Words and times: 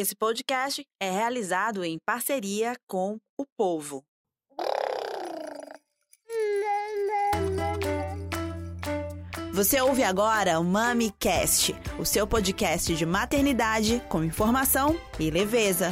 Esse 0.00 0.14
podcast 0.14 0.86
é 1.02 1.10
realizado 1.10 1.84
em 1.84 1.98
parceria 2.06 2.76
com 2.86 3.18
o 3.36 3.44
povo. 3.58 4.04
Você 9.52 9.80
ouve 9.80 10.04
agora 10.04 10.60
o 10.60 10.64
MamiCast, 10.64 11.74
o 11.98 12.04
seu 12.04 12.28
podcast 12.28 12.94
de 12.94 13.04
maternidade 13.04 14.00
com 14.08 14.22
informação 14.22 14.96
e 15.18 15.32
leveza. 15.32 15.90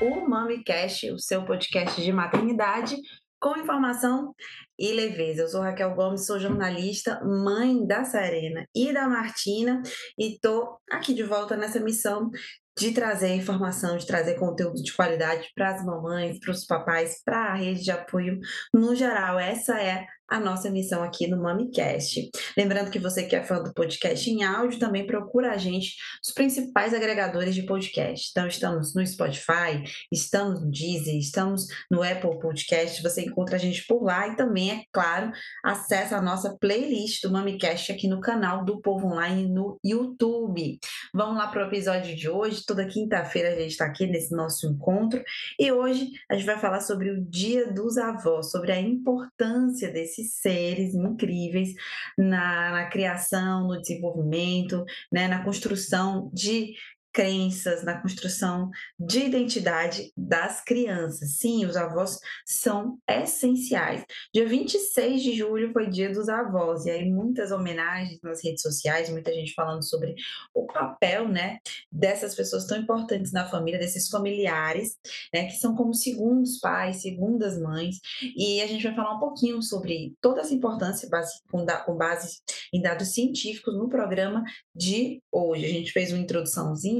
O 0.00 0.28
MamiCast, 0.28 1.10
o 1.10 1.18
seu 1.18 1.44
podcast 1.44 2.00
de 2.00 2.12
maternidade 2.12 2.98
com 3.40 3.56
informação 3.56 4.34
e 4.78 4.92
leveza. 4.92 5.42
Eu 5.42 5.48
sou 5.48 5.62
Raquel 5.62 5.94
Gomes, 5.94 6.26
sou 6.26 6.38
jornalista, 6.38 7.20
mãe 7.24 7.86
da 7.86 8.04
Serena 8.04 8.66
e 8.74 8.92
da 8.92 9.08
Martina 9.08 9.82
e 10.18 10.38
tô 10.38 10.78
aqui 10.90 11.14
de 11.14 11.22
volta 11.22 11.56
nessa 11.56 11.80
missão 11.80 12.30
de 12.78 12.92
trazer 12.92 13.34
informação, 13.34 13.96
de 13.96 14.06
trazer 14.06 14.38
conteúdo 14.38 14.82
de 14.82 14.94
qualidade 14.94 15.50
para 15.54 15.74
as 15.74 15.84
mamães, 15.84 16.38
para 16.38 16.52
os 16.52 16.64
papais, 16.64 17.20
para 17.24 17.52
a 17.52 17.54
rede 17.54 17.82
de 17.82 17.90
apoio 17.90 18.38
no 18.72 18.94
geral. 18.94 19.38
Essa 19.38 19.80
é 19.80 20.06
a 20.30 20.38
nossa 20.38 20.70
missão 20.70 21.02
aqui 21.02 21.26
no 21.26 21.42
MamiCast. 21.42 22.30
Lembrando 22.56 22.90
que 22.90 23.00
você 23.00 23.24
que 23.24 23.34
é 23.34 23.42
fã 23.42 23.60
do 23.60 23.74
podcast 23.74 24.30
em 24.30 24.44
áudio 24.44 24.78
também 24.78 25.04
procura 25.04 25.50
a 25.50 25.56
gente 25.56 25.96
nos 26.24 26.32
principais 26.32 26.94
agregadores 26.94 27.54
de 27.54 27.64
podcast. 27.64 28.28
Então, 28.30 28.46
estamos 28.46 28.94
no 28.94 29.04
Spotify, 29.04 29.82
estamos 30.12 30.62
no 30.62 30.70
Deezer, 30.70 31.16
estamos 31.16 31.66
no 31.90 32.02
Apple 32.02 32.38
Podcast. 32.38 33.02
Você 33.02 33.22
encontra 33.22 33.56
a 33.56 33.58
gente 33.58 33.84
por 33.86 34.04
lá 34.04 34.28
e 34.28 34.36
também, 34.36 34.70
é 34.70 34.84
claro, 34.92 35.32
acessa 35.64 36.16
a 36.16 36.22
nossa 36.22 36.56
playlist 36.58 37.22
do 37.22 37.32
MamiCast 37.32 37.90
aqui 37.90 38.06
no 38.06 38.20
canal 38.20 38.64
do 38.64 38.80
Povo 38.80 39.08
Online 39.08 39.48
no 39.48 39.80
YouTube. 39.84 40.78
Vamos 41.12 41.36
lá 41.36 41.48
para 41.48 41.64
o 41.64 41.66
episódio 41.66 42.14
de 42.14 42.28
hoje. 42.28 42.64
Toda 42.64 42.86
quinta-feira 42.86 43.48
a 43.48 43.58
gente 43.58 43.72
está 43.72 43.86
aqui 43.86 44.06
nesse 44.06 44.34
nosso 44.34 44.68
encontro 44.68 45.20
e 45.58 45.72
hoje 45.72 46.10
a 46.30 46.34
gente 46.34 46.46
vai 46.46 46.58
falar 46.58 46.80
sobre 46.80 47.10
o 47.10 47.24
Dia 47.24 47.72
dos 47.72 47.98
Avós, 47.98 48.50
sobre 48.50 48.70
a 48.70 48.80
importância 48.80 49.90
desse 49.90 50.19
esses 50.20 50.34
seres 50.34 50.94
incríveis 50.94 51.74
na, 52.16 52.70
na 52.70 52.86
criação, 52.86 53.66
no 53.66 53.80
desenvolvimento, 53.80 54.84
né, 55.12 55.28
na 55.28 55.44
construção 55.44 56.30
de 56.32 56.74
crenças, 57.12 57.82
na 57.82 58.00
construção 58.00 58.70
de 58.98 59.20
identidade 59.20 60.12
das 60.16 60.62
crianças. 60.62 61.36
Sim, 61.38 61.66
os 61.66 61.76
avós 61.76 62.18
são 62.46 62.98
essenciais. 63.08 64.04
Dia 64.32 64.46
26 64.46 65.22
de 65.22 65.32
julho 65.36 65.72
foi 65.72 65.88
dia 65.88 66.12
dos 66.12 66.28
avós, 66.28 66.86
e 66.86 66.90
aí 66.90 67.10
muitas 67.10 67.50
homenagens 67.50 68.20
nas 68.22 68.42
redes 68.44 68.62
sociais, 68.62 69.10
muita 69.10 69.32
gente 69.32 69.54
falando 69.54 69.82
sobre 69.84 70.14
o 70.54 70.66
papel, 70.66 71.28
né, 71.28 71.58
dessas 71.90 72.34
pessoas 72.34 72.66
tão 72.66 72.78
importantes 72.78 73.32
na 73.32 73.48
família, 73.48 73.78
desses 73.78 74.08
familiares, 74.08 74.96
né, 75.34 75.46
que 75.46 75.56
são 75.56 75.74
como 75.74 75.92
segundos 75.94 76.58
pais, 76.60 77.02
segundas 77.02 77.58
mães, 77.58 77.96
e 78.36 78.60
a 78.60 78.66
gente 78.66 78.84
vai 78.84 78.94
falar 78.94 79.16
um 79.16 79.20
pouquinho 79.20 79.62
sobre 79.62 80.14
toda 80.20 80.40
essa 80.40 80.54
importância 80.54 81.08
base, 81.08 81.40
com, 81.50 81.64
da, 81.64 81.78
com 81.78 81.96
base 81.96 82.40
em 82.72 82.80
dados 82.80 83.08
científicos 83.08 83.76
no 83.76 83.88
programa 83.88 84.44
de 84.74 85.22
hoje. 85.32 85.66
A 85.66 85.68
gente 85.68 85.92
fez 85.92 86.12
uma 86.12 86.20
introduçãozinha 86.20 86.99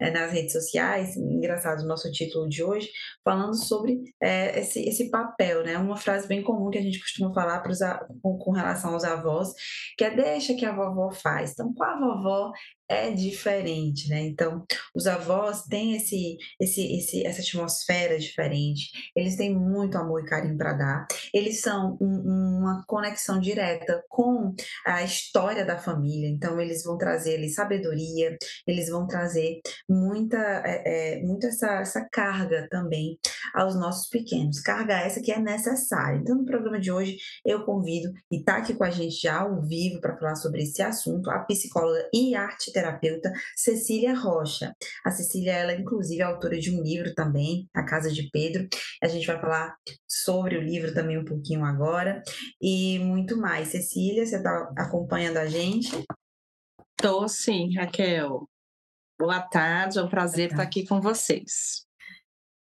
é, 0.00 0.10
nas 0.10 0.32
redes 0.32 0.52
sociais, 0.52 1.16
engraçado 1.16 1.82
o 1.82 1.86
nosso 1.86 2.10
título 2.10 2.48
de 2.48 2.62
hoje, 2.62 2.90
falando 3.24 3.54
sobre 3.54 4.02
é, 4.20 4.60
esse, 4.60 4.80
esse 4.88 5.10
papel, 5.10 5.64
né? 5.64 5.76
Uma 5.78 5.96
frase 5.96 6.26
bem 6.28 6.42
comum 6.42 6.70
que 6.70 6.78
a 6.78 6.82
gente 6.82 7.00
costuma 7.00 7.32
falar 7.32 7.60
pros, 7.60 7.78
com, 8.22 8.38
com 8.38 8.50
relação 8.52 8.92
aos 8.92 9.04
avós, 9.04 9.52
que 9.96 10.04
é 10.04 10.10
deixa 10.14 10.54
que 10.54 10.64
a 10.64 10.74
vovó 10.74 11.10
faz. 11.10 11.52
Então, 11.52 11.72
com 11.74 11.84
a 11.84 11.98
vovó 11.98 12.52
é 12.92 13.10
diferente, 13.10 14.08
né? 14.08 14.20
Então, 14.20 14.64
os 14.94 15.06
avós 15.06 15.62
têm 15.62 15.96
esse, 15.96 16.36
esse, 16.60 16.96
esse, 16.96 17.26
essa 17.26 17.40
atmosfera 17.40 18.18
diferente, 18.18 18.90
eles 19.16 19.36
têm 19.36 19.54
muito 19.54 19.96
amor 19.96 20.22
e 20.22 20.26
carinho 20.26 20.56
para 20.56 20.74
dar, 20.74 21.06
eles 21.32 21.60
são 21.60 21.96
um, 22.00 22.60
uma 22.60 22.84
conexão 22.86 23.40
direta 23.40 24.02
com 24.08 24.54
a 24.86 25.02
história 25.02 25.64
da 25.64 25.78
família, 25.78 26.28
então 26.28 26.60
eles 26.60 26.84
vão 26.84 26.98
trazer 26.98 27.36
ali 27.36 27.48
sabedoria, 27.48 28.36
eles 28.66 28.88
vão 28.88 29.06
trazer 29.06 29.60
muita, 29.88 30.36
é, 30.64 31.16
é, 31.16 31.22
muita 31.22 31.46
essa, 31.46 31.80
essa 31.80 32.08
carga 32.10 32.66
também 32.70 33.18
aos 33.54 33.74
nossos 33.74 34.08
pequenos, 34.08 34.60
carga 34.60 35.00
essa 35.00 35.20
que 35.20 35.32
é 35.32 35.38
necessária. 35.38 36.18
Então, 36.18 36.36
no 36.36 36.44
programa 36.44 36.78
de 36.78 36.92
hoje, 36.92 37.16
eu 37.44 37.64
convido 37.64 38.12
e 38.30 38.38
está 38.38 38.56
aqui 38.56 38.74
com 38.74 38.84
a 38.84 38.90
gente 38.90 39.20
já 39.20 39.40
ao 39.40 39.62
vivo 39.62 40.00
para 40.00 40.16
falar 40.16 40.36
sobre 40.36 40.62
esse 40.62 40.82
assunto, 40.82 41.30
a 41.30 41.40
psicóloga 41.40 42.08
e 42.12 42.34
arte 42.34 42.72
terapeuta 42.82 43.32
Cecília 43.56 44.14
Rocha. 44.14 44.74
A 45.04 45.10
Cecília, 45.10 45.52
ela 45.52 45.74
inclusive 45.74 46.20
é 46.20 46.24
autora 46.24 46.58
de 46.58 46.74
um 46.74 46.82
livro 46.82 47.14
também, 47.14 47.68
A 47.74 47.84
Casa 47.84 48.10
de 48.10 48.28
Pedro. 48.30 48.68
A 49.02 49.06
gente 49.06 49.26
vai 49.26 49.40
falar 49.40 49.76
sobre 50.08 50.56
o 50.56 50.60
livro 50.60 50.92
também 50.92 51.18
um 51.18 51.24
pouquinho 51.24 51.64
agora 51.64 52.22
e 52.60 52.98
muito 52.98 53.36
mais. 53.36 53.68
Cecília, 53.68 54.26
você 54.26 54.36
está 54.36 54.72
acompanhando 54.76 55.38
a 55.38 55.46
gente? 55.46 56.04
Estou 56.98 57.28
sim, 57.28 57.74
Raquel. 57.74 58.48
Boa 59.18 59.40
tarde, 59.40 59.98
é 59.98 60.02
um 60.02 60.08
prazer 60.08 60.50
estar 60.50 60.62
aqui 60.62 60.86
com 60.86 61.00
vocês. 61.00 61.86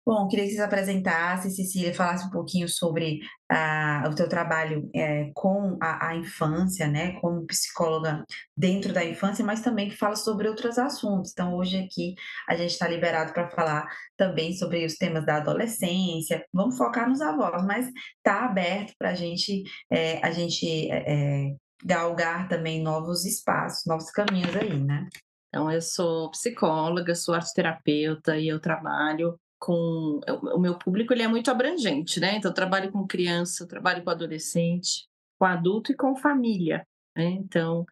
Bom, 0.04 0.26
queria 0.26 0.44
que 0.46 0.50
você 0.50 0.56
se 0.56 0.62
apresentasse, 0.62 1.50
Cecília, 1.52 1.94
falasse 1.94 2.26
um 2.26 2.30
pouquinho 2.30 2.68
sobre 2.68 3.20
ah, 3.48 4.02
o 4.10 4.14
teu 4.16 4.28
trabalho 4.28 4.90
é, 4.92 5.30
com 5.32 5.78
a, 5.80 6.08
a, 6.08 6.16
infância, 6.16 6.88
né, 6.88 7.12
como 7.20 7.46
psicóloga 7.46 8.24
dentro 8.56 8.92
da 8.92 9.04
infância, 9.04 9.44
mas 9.44 9.60
também 9.62 9.88
que 9.88 9.96
fala 9.96 10.16
sobre 10.16 10.48
outros 10.48 10.76
assuntos. 10.76 11.30
Então, 11.30 11.54
hoje 11.54 11.78
aqui 11.78 12.16
a 12.48 12.56
gente 12.56 12.70
está 12.72 12.88
liberado 12.88 13.32
para 13.32 13.48
falar 13.50 13.86
também 14.16 14.52
sobre 14.54 14.84
os 14.84 14.96
temas 14.96 15.24
da 15.24 15.36
adolescência. 15.36 16.44
Vamos 16.52 16.76
focar 16.76 17.08
nos 17.08 17.20
avós, 17.20 17.64
mas 17.64 17.86
está 18.16 18.44
aberto 18.44 18.94
para 18.98 19.14
gente, 19.14 19.62
é, 19.88 20.19
a 20.26 20.32
gente 20.32 20.90
é, 20.90 21.54
galgar 21.84 22.48
também 22.48 22.82
novos 22.82 23.24
espaços, 23.24 23.84
novos 23.86 24.10
caminhos 24.10 24.56
aí, 24.56 24.82
né? 24.82 25.08
Então, 25.48 25.70
eu 25.70 25.82
sou 25.82 26.30
psicóloga, 26.32 27.14
sou 27.14 27.34
arte 27.34 27.52
terapeuta 27.54 28.36
e 28.36 28.48
eu 28.48 28.58
trabalho 28.58 29.38
com 29.62 30.19
o 30.27 30.59
meu 30.59 30.77
público 30.77 31.12
ele 31.12 31.23
é 31.23 31.28
muito 31.28 31.49
abrangente, 31.49 32.19
né? 32.19 32.37
Então 32.37 32.50
eu 32.50 32.55
trabalho 32.55 32.91
com 32.91 33.06
criança, 33.06 33.65
trabalho 33.65 34.03
com 34.03 34.11
adolescente, 34.11 35.06
com 35.39 35.45
adulto 35.47 35.93
e 35.93 35.97
com 35.97 36.17
família. 36.17 36.84
Né? 37.17 37.27
Então 37.27 37.87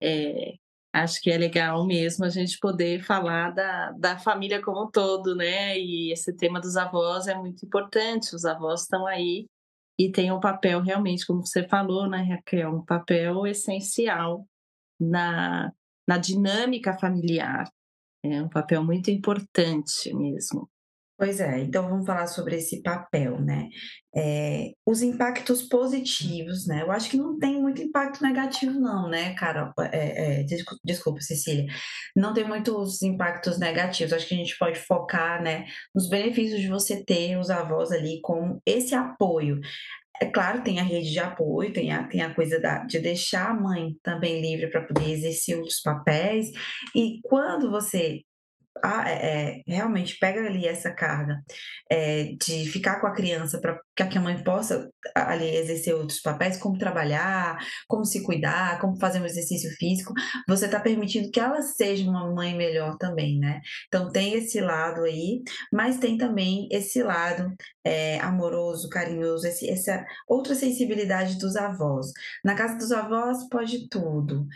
é, 0.00 0.54
acho 0.92 1.20
que 1.20 1.28
é 1.28 1.36
legal 1.36 1.84
mesmo 1.84 2.24
a 2.24 2.28
gente 2.28 2.56
poder 2.60 3.02
falar 3.02 3.50
da, 3.50 3.90
da 3.92 4.16
família 4.16 4.62
como 4.62 4.84
um 4.84 4.90
todo, 4.90 5.34
né? 5.34 5.76
E 5.76 6.12
esse 6.12 6.32
tema 6.32 6.60
dos 6.60 6.76
avós 6.76 7.26
é 7.26 7.34
muito 7.34 7.66
importante. 7.66 8.32
Os 8.36 8.44
avós 8.44 8.82
estão 8.82 9.04
aí 9.04 9.46
e 9.98 10.12
têm 10.12 10.30
um 10.30 10.38
papel 10.38 10.80
realmente, 10.80 11.26
como 11.26 11.44
você 11.44 11.66
falou, 11.66 12.08
né, 12.08 12.22
Raquel, 12.22 12.70
um 12.70 12.84
papel 12.84 13.48
essencial 13.48 14.46
na, 15.00 15.72
na 16.06 16.18
dinâmica 16.18 16.96
familiar. 16.96 17.68
É 18.22 18.40
um 18.40 18.48
papel 18.48 18.84
muito 18.84 19.10
importante 19.10 20.14
mesmo. 20.14 20.68
Pois 21.18 21.40
é, 21.40 21.60
então 21.60 21.88
vamos 21.88 22.04
falar 22.04 22.26
sobre 22.26 22.56
esse 22.56 22.82
papel, 22.82 23.40
né? 23.40 23.70
É, 24.14 24.72
os 24.84 25.00
impactos 25.00 25.62
positivos, 25.62 26.66
né? 26.66 26.82
Eu 26.82 26.92
acho 26.92 27.08
que 27.08 27.16
não 27.16 27.38
tem 27.38 27.58
muito 27.60 27.80
impacto 27.80 28.22
negativo, 28.22 28.78
não, 28.78 29.08
né, 29.08 29.32
Carol? 29.34 29.72
É, 29.92 30.40
é, 30.40 30.42
desculpa, 30.42 30.80
desculpa, 30.84 31.20
Cecília. 31.22 31.66
Não 32.14 32.34
tem 32.34 32.46
muitos 32.46 33.00
impactos 33.02 33.58
negativos. 33.58 34.12
Acho 34.12 34.28
que 34.28 34.34
a 34.34 34.38
gente 34.38 34.58
pode 34.58 34.78
focar, 34.78 35.42
né, 35.42 35.64
nos 35.94 36.06
benefícios 36.10 36.60
de 36.60 36.68
você 36.68 37.02
ter 37.02 37.38
os 37.38 37.48
avós 37.48 37.90
ali 37.92 38.20
com 38.20 38.60
esse 38.66 38.94
apoio. 38.94 39.58
É 40.20 40.26
claro, 40.26 40.62
tem 40.62 40.80
a 40.80 40.82
rede 40.82 41.10
de 41.10 41.18
apoio, 41.18 41.72
tem 41.72 41.92
a, 41.92 42.04
tem 42.08 42.20
a 42.22 42.34
coisa 42.34 42.60
da, 42.60 42.84
de 42.84 42.98
deixar 42.98 43.50
a 43.50 43.54
mãe 43.54 43.96
também 44.02 44.40
livre 44.42 44.68
para 44.70 44.82
poder 44.82 45.10
exercer 45.10 45.56
outros 45.56 45.80
papéis. 45.80 46.50
E 46.94 47.20
quando 47.22 47.70
você 47.70 48.20
ah, 48.82 49.08
é, 49.08 49.60
é, 49.60 49.62
realmente 49.66 50.18
pega 50.18 50.40
ali 50.40 50.66
essa 50.66 50.92
carga 50.92 51.42
é, 51.90 52.34
de 52.40 52.66
ficar 52.66 53.00
com 53.00 53.06
a 53.06 53.12
criança 53.12 53.60
para 53.60 53.78
que 53.94 54.18
a 54.18 54.20
mãe 54.20 54.42
possa 54.42 54.90
ali 55.14 55.56
exercer 55.56 55.94
outros 55.94 56.20
papéis, 56.20 56.56
como 56.56 56.78
trabalhar, 56.78 57.58
como 57.88 58.04
se 58.04 58.22
cuidar, 58.22 58.80
como 58.80 58.98
fazer 58.98 59.20
um 59.20 59.26
exercício 59.26 59.70
físico, 59.78 60.12
você 60.48 60.66
está 60.66 60.80
permitindo 60.80 61.30
que 61.30 61.40
ela 61.40 61.62
seja 61.62 62.08
uma 62.08 62.30
mãe 62.32 62.54
melhor 62.56 62.96
também, 62.98 63.38
né? 63.38 63.60
Então 63.88 64.10
tem 64.10 64.34
esse 64.34 64.60
lado 64.60 65.02
aí, 65.02 65.42
mas 65.72 65.98
tem 65.98 66.16
também 66.16 66.68
esse 66.70 67.02
lado 67.02 67.54
é, 67.84 68.18
amoroso, 68.20 68.88
carinhoso, 68.88 69.46
esse, 69.46 69.68
essa 69.68 70.04
outra 70.28 70.54
sensibilidade 70.54 71.38
dos 71.38 71.56
avós. 71.56 72.06
Na 72.44 72.54
casa 72.54 72.76
dos 72.76 72.92
avós 72.92 73.48
pode 73.48 73.88
tudo. 73.88 74.46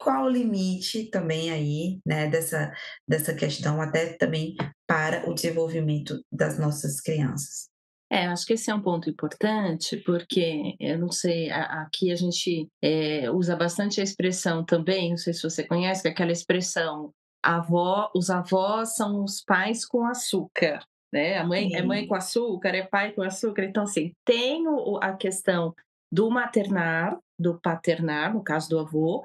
É, 0.00 0.04
qual 0.04 0.24
o 0.24 0.28
limite 0.28 1.10
também 1.10 1.50
aí, 1.50 2.00
né, 2.06 2.28
dessa, 2.28 2.72
dessa 3.06 3.34
questão, 3.34 3.80
até 3.80 4.14
também 4.14 4.54
para 4.86 5.28
o 5.28 5.34
desenvolvimento 5.34 6.20
das 6.32 6.58
nossas 6.58 7.00
crianças? 7.00 7.68
É, 8.12 8.26
acho 8.26 8.44
que 8.44 8.54
esse 8.54 8.70
é 8.70 8.74
um 8.74 8.82
ponto 8.82 9.08
importante, 9.08 9.96
porque 9.98 10.74
eu 10.80 10.98
não 10.98 11.12
sei, 11.12 11.48
a 11.50 11.82
aqui 11.82 12.10
a 12.10 12.16
gente, 12.16 12.66
eh, 12.82 13.30
usa 13.30 13.54
bastante 13.54 14.00
a 14.00 14.04
expressão 14.04 14.64
também, 14.64 15.10
não 15.10 15.16
sei 15.16 15.32
se 15.32 15.42
você 15.42 15.64
conhece, 15.64 16.02
que 16.02 16.08
é 16.08 16.10
aquela 16.10 16.32
expressão: 16.32 17.12
"Avó 17.40 18.10
os 18.14 18.28
avós 18.28 18.96
são 18.96 19.22
os 19.22 19.40
pais 19.44 19.86
com 19.86 20.04
açúcar", 20.06 20.80
né, 21.12 21.38
a 21.38 21.44
mãe 21.46 21.74
é 21.74 21.82
mãe 21.82 22.06
com 22.06 22.16
açúcar, 22.16 22.70
é 22.70 22.82
pai 22.84 23.12
com 23.12 23.22
açúcar, 23.22 23.64
então 23.64 23.84
assim, 23.84 24.12
tem 24.24 24.66
o 24.66 24.98
a 25.00 25.12
questão 25.12 25.72
do 26.10 26.28
maternar, 26.30 27.16
do 27.38 27.60
paternar, 27.60 28.34
no 28.34 28.42
caso 28.42 28.68
do 28.70 28.78
avô, 28.80 29.24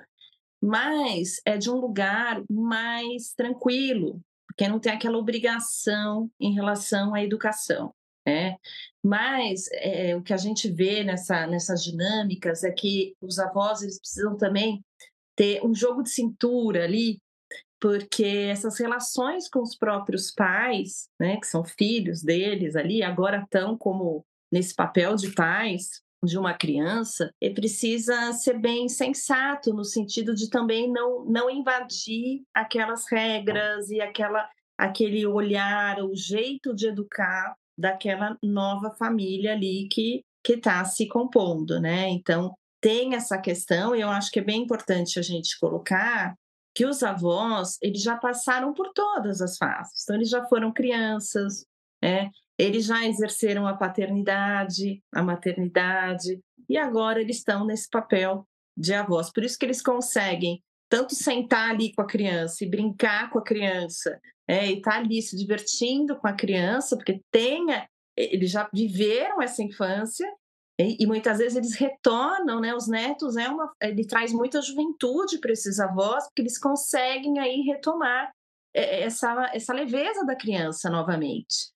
mas 0.65 1.39
é 1.45 1.57
de 1.57 1.69
um 1.69 1.75
lugar 1.75 2.43
mais 2.49 3.33
tranquilo, 3.33 4.19
porque 4.47 4.67
não 4.67 4.79
tem 4.79 4.91
aquela 4.91 5.17
obrigação 5.17 6.29
em 6.39 6.55
relação 6.55 7.13
à 7.13 7.23
educação, 7.23 7.93
né. 8.25 8.57
Mas, 9.03 9.69
eh, 9.73 10.15
o 10.15 10.23
que 10.23 10.33
a 10.33 10.37
gente 10.37 10.67
vê 10.71 11.03
nessa 11.03 11.45
nessas 11.45 11.83
dinâmicas 11.83 12.63
é 12.63 12.71
que 12.71 13.15
os 13.21 13.37
avós, 13.37 13.83
eles 13.83 13.99
precisam 13.99 14.35
também 14.37 14.83
ter 15.35 15.63
um 15.63 15.75
jogo 15.75 16.01
de 16.01 16.09
cintura 16.09 16.83
ali, 16.85 17.19
porque 17.79 18.25
essas 18.49 18.79
relações 18.79 19.47
com 19.47 19.61
os 19.61 19.77
próprios 19.77 20.31
pais, 20.31 21.07
né, 21.19 21.37
que 21.37 21.45
são 21.45 21.63
filhos 21.63 22.23
deles 22.23 22.75
ali, 22.75 23.03
agora 23.03 23.43
estão 23.43 23.77
como 23.77 24.25
nesse 24.51 24.73
papel 24.73 25.15
de 25.15 25.31
pais 25.33 26.01
de 26.25 26.37
uma 26.37 26.53
criança, 26.53 27.31
ele 27.39 27.53
precisa 27.53 28.33
ser 28.33 28.59
bem 28.59 28.89
sensato, 28.89 29.73
no 29.73 29.83
sentido 29.83 30.33
de 30.33 30.49
também 30.49 30.91
não 30.91 31.25
não 31.25 31.49
invadir 31.49 32.43
aquelas 32.53 33.05
regras 33.09 33.89
e 33.89 34.01
aquela 34.01 34.49
aquele 34.77 35.25
olhar, 35.25 36.03
o 36.03 36.15
jeito 36.15 36.75
de 36.75 36.87
educar 36.87 37.55
daquela 37.77 38.37
nova 38.43 38.91
família 38.97 39.53
ali 39.53 39.87
que 39.89 40.23
que 40.43 40.53
está 40.53 40.83
se 40.85 41.07
compondo, 41.07 41.79
né. 41.79 42.07
Então, 42.09 42.53
tem 42.79 43.15
essa 43.15 43.37
questão 43.39 43.95
e 43.95 44.01
eu 44.01 44.09
acho 44.09 44.29
que 44.29 44.39
é 44.39 44.43
bem 44.43 44.61
importante 44.61 45.17
a 45.17 45.21
gente 45.23 45.59
colocar 45.59 46.35
que 46.75 46.85
os 46.85 47.01
avós, 47.01 47.77
eles 47.81 48.01
já 48.03 48.15
passaram 48.17 48.73
por 48.73 48.91
todas 48.93 49.41
as 49.41 49.57
fases, 49.57 50.03
então 50.03 50.15
eles 50.15 50.29
já 50.29 50.45
foram 50.45 50.71
crianças, 50.71 51.65
né, 52.03 52.29
eles 52.57 52.85
já 52.85 53.05
exerceram 53.05 53.67
a 53.67 53.75
paternidade, 53.75 55.01
a 55.13 55.21
maternidade, 55.21 56.39
e 56.69 56.77
agora 56.77 57.21
eles 57.21 57.37
estão 57.37 57.65
nesse 57.65 57.89
papel 57.89 58.47
de 58.77 58.93
avós. 58.93 59.31
Por 59.31 59.43
isso 59.43 59.57
que 59.57 59.65
eles 59.65 59.81
conseguem 59.81 60.61
tanto 60.89 61.15
sentar 61.15 61.71
ali 61.71 61.93
com 61.93 62.01
a 62.01 62.07
criança 62.07 62.63
e 62.63 62.69
brincar 62.69 63.29
com 63.29 63.39
a 63.39 63.43
criança, 63.43 64.19
eh, 64.47 64.71
e 64.71 64.77
estar 64.77 64.97
ali 64.97 65.21
se 65.21 65.35
divertindo 65.35 66.15
com 66.17 66.27
a 66.27 66.33
criança, 66.33 66.95
porque 66.95 67.21
tem 67.31 67.73
a 67.73 67.87
e 68.17 68.35
eles 68.35 68.49
já 68.51 68.69
viveram 68.73 69.41
essa 69.41 69.61
infância, 69.61 70.25
e 70.79 71.03
e 71.03 71.07
muitas 71.07 71.39
vezes 71.39 71.57
eles 71.57 71.75
retornam, 71.75 72.61
né, 72.61 72.73
os 72.73 72.87
netos 72.87 73.35
é 73.37 73.49
uma 73.49 73.71
ele 73.81 74.05
traz 74.07 74.31
muita 74.31 74.61
juventude 74.61 75.39
para 75.39 75.51
esses 75.51 75.79
avós, 75.79 76.25
porque 76.25 76.41
eles 76.41 76.57
conseguem 76.57 77.39
aí 77.39 77.61
retomar, 77.61 78.31
eh, 78.73 79.01
essa 79.03 79.51
essa 79.53 79.73
leveza 79.73 80.25
da 80.25 80.35
criança 80.35 80.89
novamente. 80.89 81.74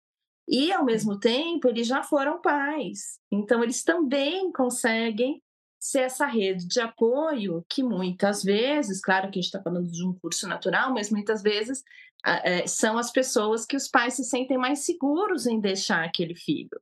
E 0.50 0.72
ao 0.74 0.84
mesmo 0.86 1.20
tempo, 1.20 1.68
eles 1.70 1.88
já 1.88 2.04
foram 2.04 2.42
pais, 2.42 3.20
então 3.32 3.64
eles 3.64 3.84
também 3.84 4.52
conseguem 4.52 5.42
ser 5.80 6.02
essa 6.02 6.26
rede 6.26 6.68
de 6.68 6.82
apoio 6.82 7.64
que 7.70 7.84
muitas 7.84 8.44
vezes, 8.44 9.00
claro 9.02 9.32
que 9.32 9.40
a 9.40 9.42
gente 9.42 9.46
está 9.46 9.62
falando 9.64 9.90
de 9.92 10.06
um 10.06 10.14
curso 10.22 10.48
natural, 10.48 10.94
mas 10.94 11.10
muitas 11.12 11.42
vezes, 11.44 11.84
a 12.26 12.38
eh, 12.50 12.68
são 12.68 12.98
as 12.98 13.12
pessoas 13.12 13.66
que 13.66 13.78
os 13.78 13.88
pais 13.88 14.16
se 14.16 14.24
sentem 14.26 14.58
mais 14.58 14.80
seguros 14.86 15.46
em 15.48 15.60
deixar 15.62 16.04
aquele 16.04 16.36
filho, 16.36 16.80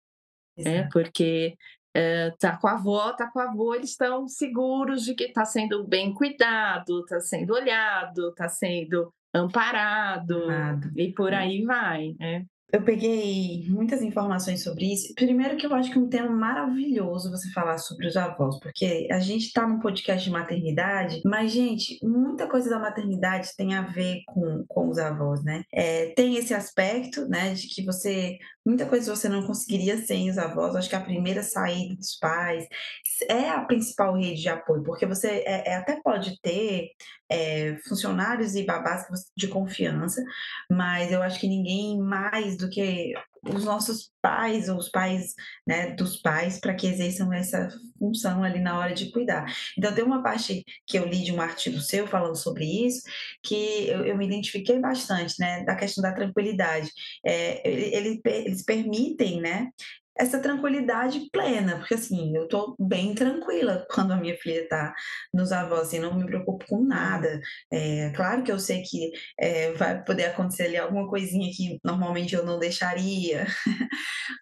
né, 0.57 0.89
porque, 0.91 1.55
hã, 1.95 2.31
tá 2.39 2.57
com 2.57 2.67
a 2.67 2.73
avó, 2.73 3.13
tá 3.13 3.29
com 3.31 3.39
o 3.39 3.41
avô, 3.43 3.75
eles 3.75 3.91
estão 3.91 4.27
seguros 4.27 5.03
de 5.05 5.13
que 5.15 5.25
está 5.25 5.45
sendo 5.45 5.83
bem 5.87 6.13
cuidado, 6.13 7.01
está 7.01 7.19
sendo 7.19 7.53
olhado, 7.53 8.29
está 8.29 8.49
sendo 8.49 9.13
amparado, 9.33 10.43
Amado. 10.45 10.91
e 10.95 11.13
por 11.13 11.33
É. 11.33 11.37
aí 11.37 11.63
vai, 11.65 12.15
né. 12.19 12.45
Eu 12.73 12.81
peguei 12.83 13.65
muitas 13.69 14.01
informações 14.01 14.61
sobre 14.61 14.91
isso. 14.93 15.13
Primeiro 15.15 15.55
que 15.55 15.65
eu 15.65 15.73
acho 15.73 15.89
que 15.89 15.97
é 15.97 16.01
um 16.01 16.09
tema 16.09 16.29
maravilhoso 16.29 17.31
você 17.31 17.49
falar 17.51 17.77
sobre 17.77 18.07
os 18.07 18.17
avós, 18.17 18.59
porque 18.59 19.07
a 19.09 19.19
gente 19.19 19.45
está 19.45 19.65
num 19.65 19.79
podcast 19.79 20.21
de 20.25 20.29
maternidade, 20.29 21.21
mas 21.23 21.51
gente, 21.51 21.97
muita 22.03 22.45
coisa 22.45 22.69
da 22.69 22.77
maternidade 22.77 23.55
tem 23.55 23.73
a 23.73 23.83
ver 23.83 24.21
com 24.27 24.65
com 24.67 24.89
os 24.89 24.97
avós, 24.97 25.41
né. 25.45 25.63
Eh, 25.73 26.13
tem 26.15 26.35
esse 26.35 26.53
aspecto, 26.53 27.25
né, 27.29 27.53
de 27.53 27.67
que 27.67 27.85
você 27.85 28.37
muita 28.65 28.85
coisa 28.85 29.15
você 29.15 29.29
não 29.29 29.47
conseguiria 29.47 29.97
sem 30.05 30.29
os 30.29 30.37
avós, 30.37 30.75
acho 30.75 30.89
que 30.89 30.95
a 30.95 30.99
primeira 30.99 31.41
saída 31.41 31.95
dos 31.95 32.17
pais 32.19 32.67
é 33.29 33.49
a 33.49 33.61
principal 33.61 34.15
rede 34.17 34.41
de 34.41 34.49
apoio, 34.49 34.83
porque 34.83 35.05
você, 35.05 35.27
eh 35.45 35.63
eh, 35.67 35.75
até 35.75 36.01
pode 36.03 36.37
ter, 36.41 36.89
eh, 37.29 37.77
funcionários 37.87 38.55
e 38.55 38.65
babás 38.65 39.05
de 39.35 39.47
confiança, 39.47 40.23
mas 40.69 41.11
eu 41.11 41.21
acho 41.21 41.39
que 41.39 41.47
ninguém 41.47 41.99
mais 41.99 42.57
do 42.57 42.69
que 42.69 43.13
os 43.43 43.63
nossos 43.63 44.11
pais 44.21 44.67
ou 44.67 44.77
os 44.77 44.89
pais, 44.89 45.33
né, 45.65 45.91
dos 45.91 46.17
pais 46.17 46.59
para 46.59 46.73
que 46.73 46.87
exerçam 46.87 47.31
essa 47.31 47.69
função 47.97 48.43
ali 48.43 48.59
na 48.59 48.77
hora 48.77 48.93
de 48.93 49.11
cuidar. 49.11 49.45
Então 49.77 49.93
tem 49.93 50.03
uma 50.03 50.21
parte 50.21 50.63
que 50.85 50.97
eu 50.97 51.05
li 51.05 51.23
de 51.23 51.31
um 51.31 51.41
artigo 51.41 51.79
seu 51.79 52.07
falando 52.07 52.35
sobre 52.35 52.65
isso, 52.85 53.03
que 53.43 53.87
eu 53.87 54.05
eu 54.05 54.17
me 54.17 54.25
identifiquei 54.25 54.79
bastante, 54.79 55.35
né, 55.39 55.63
da 55.63 55.75
questão 55.75 56.01
da 56.01 56.13
tranquilidade. 56.13 56.89
Ele 57.23 57.95
ele 57.95 58.21
eles 58.25 58.63
permitem, 58.63 59.41
né, 59.41 59.69
essa 60.19 60.39
tranquilidade 60.39 61.29
plena, 61.31 61.77
porque 61.77 61.93
assim, 61.93 62.35
eu 62.35 62.43
estou 62.43 62.75
bem 62.79 63.13
tranquila 63.13 63.85
quando 63.91 64.11
a 64.11 64.17
minha 64.17 64.37
filha 64.37 64.61
está 64.63 64.93
nos 65.33 65.51
avós, 65.51 65.87
assim, 65.87 65.99
não 65.99 66.17
me 66.17 66.25
preocupo 66.25 66.65
com 66.67 66.83
nada. 66.83 67.39
Eh, 67.71 68.11
claro 68.15 68.43
que 68.43 68.51
eu 68.51 68.59
sei 68.59 68.81
que, 68.83 69.11
eh, 69.39 69.71
vai 69.73 70.03
poder 70.03 70.25
acontecer 70.25 70.63
ali 70.63 70.77
alguma 70.77 71.07
coisinha 71.09 71.49
que 71.53 71.79
normalmente 71.83 72.35
eu 72.35 72.45
não 72.45 72.59
deixaria, 72.59 73.45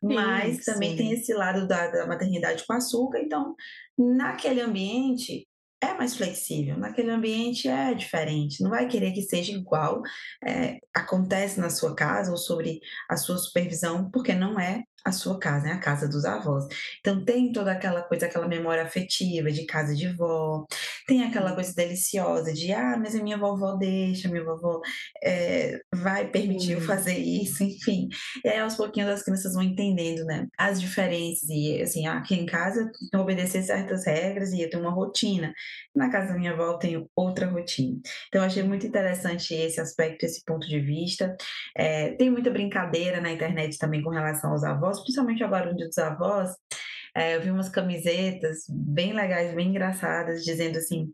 Sim, 0.03 0.13
mas 0.15 0.63
também 0.65 0.95
tem 0.95 1.09
sim. 1.09 1.13
esse 1.13 1.33
lado 1.33 1.67
da 1.67 1.87
da 1.87 2.07
maternidade 2.07 2.65
com 2.65 2.73
açúcar, 2.73 3.19
então, 3.19 3.55
naquele 3.97 4.61
ambiente 4.61 5.47
é 5.81 5.93
mais 5.93 6.15
flexível, 6.15 6.77
naquele 6.77 7.11
ambiente 7.11 7.67
é 7.67 7.93
diferente, 7.93 8.63
não 8.63 8.69
vai 8.71 8.87
querer 8.87 9.11
que 9.11 9.21
seja 9.21 9.51
igual, 9.51 10.01
eh, 10.43 10.79
acontece 10.95 11.59
na 11.59 11.69
sua 11.69 11.95
casa 11.95 12.31
ou 12.31 12.37
sobre 12.37 12.79
a 13.09 13.17
sua 13.17 13.37
supervisão, 13.37 14.09
porque 14.11 14.33
não 14.33 14.59
é 14.59 14.83
a 15.05 15.11
sua 15.11 15.39
casa, 15.39 15.69
é 15.69 15.71
a 15.73 15.79
casa 15.79 16.07
dos 16.09 16.25
avós. 16.25 16.65
Então 16.99 17.23
tem 17.23 17.51
toda 17.51 17.71
aquela 17.71 18.01
coisa, 18.03 18.25
aquela 18.25 18.47
memória 18.47 18.83
afetiva 18.83 19.51
de 19.51 19.65
casa 19.65 19.95
de 19.95 20.07
vó, 20.15 20.65
tem 21.07 21.23
aquela 21.23 21.53
coisa 21.53 21.73
deliciosa 21.75 22.53
de: 22.53 22.71
"Ah, 22.73 22.97
mas 22.97 23.15
a 23.15 23.21
minha 23.23 23.37
vovó 23.37 23.75
deixa, 23.75 24.27
minha 24.29 24.43
vovó, 24.43 24.81
eh, 25.23 25.79
vai 25.93 26.27
permitir 26.29 26.73
eu 26.73 26.81
fazer 26.81 27.17
isso", 27.17 27.63
enfim. 27.63 28.07
E 28.43 28.49
aí 28.49 28.59
aos 28.59 28.75
pouquinhos 28.75 29.09
as 29.09 29.23
crianças 29.23 29.53
vão 29.53 29.63
entendendo, 29.63 30.25
né, 30.25 30.47
as 30.57 30.79
diferenças 30.81 31.47
e 31.49 31.81
assim, 31.81 32.07
aqui 32.07 32.35
em 32.35 32.45
casa 32.45 32.89
que 33.11 33.17
obedecer 33.17 33.63
certas 33.63 34.05
regras 34.05 34.51
e 34.53 34.61
eu 34.61 34.69
tenho 34.69 34.83
uma 34.83 34.91
rotina, 34.91 35.53
na 35.95 36.09
casa 36.11 36.29
da 36.33 36.37
minha 36.39 36.51
avó 36.53 36.63
eu 36.73 36.79
tenho 36.79 37.09
outra 37.15 37.47
rotina. 37.47 37.99
Então 38.27 38.41
eu 38.41 38.47
achei 38.47 38.63
muito 38.63 38.85
interessante 38.87 39.53
esse 39.53 39.79
aspecto, 39.79 40.23
esse 40.25 40.43
ponto 40.45 40.67
de 40.67 40.79
vista. 40.79 41.35
Eh, 41.77 42.11
tem 42.17 42.29
muita 42.29 42.49
brincadeira 42.51 43.21
na 43.21 43.31
internet 43.31 43.77
também 43.77 44.01
com 44.01 44.09
relação 44.09 44.51
aos 44.51 44.63
avós, 44.63 44.94
principalmente 45.03 45.43
agora 45.43 45.73
dia 45.75 45.87
dos 45.87 45.97
avós, 45.97 46.51
eh, 47.15 47.35
eu 47.37 47.41
vi 47.41 47.51
umas 47.51 47.69
camisetas 47.69 48.59
bem 48.69 49.13
legais, 49.13 49.55
bem 49.55 49.69
engraçadas, 49.69 50.43
dizendo 50.43 50.77
assim: 50.79 51.07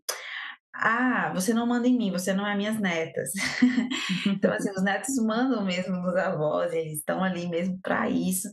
"Ah, 0.76 1.32
você 1.36 1.54
não 1.54 1.68
manda 1.68 1.88
em 1.88 1.98
mim, 1.98 2.12
você 2.12 2.34
não 2.34 2.48
é 2.48 2.56
minhas 2.58 2.80
netas". 2.80 3.32
Então 4.28 4.54
assim, 4.54 4.72
os 4.72 4.84
netos 4.84 5.16
mandam 5.26 5.66
mesmo 5.66 5.96
nos 5.98 6.16
avós, 6.16 6.74
eles 6.74 7.00
estão 7.00 7.24
ali 7.24 7.48
mesmo 7.50 7.80
para 7.84 8.10
isso. 8.10 8.50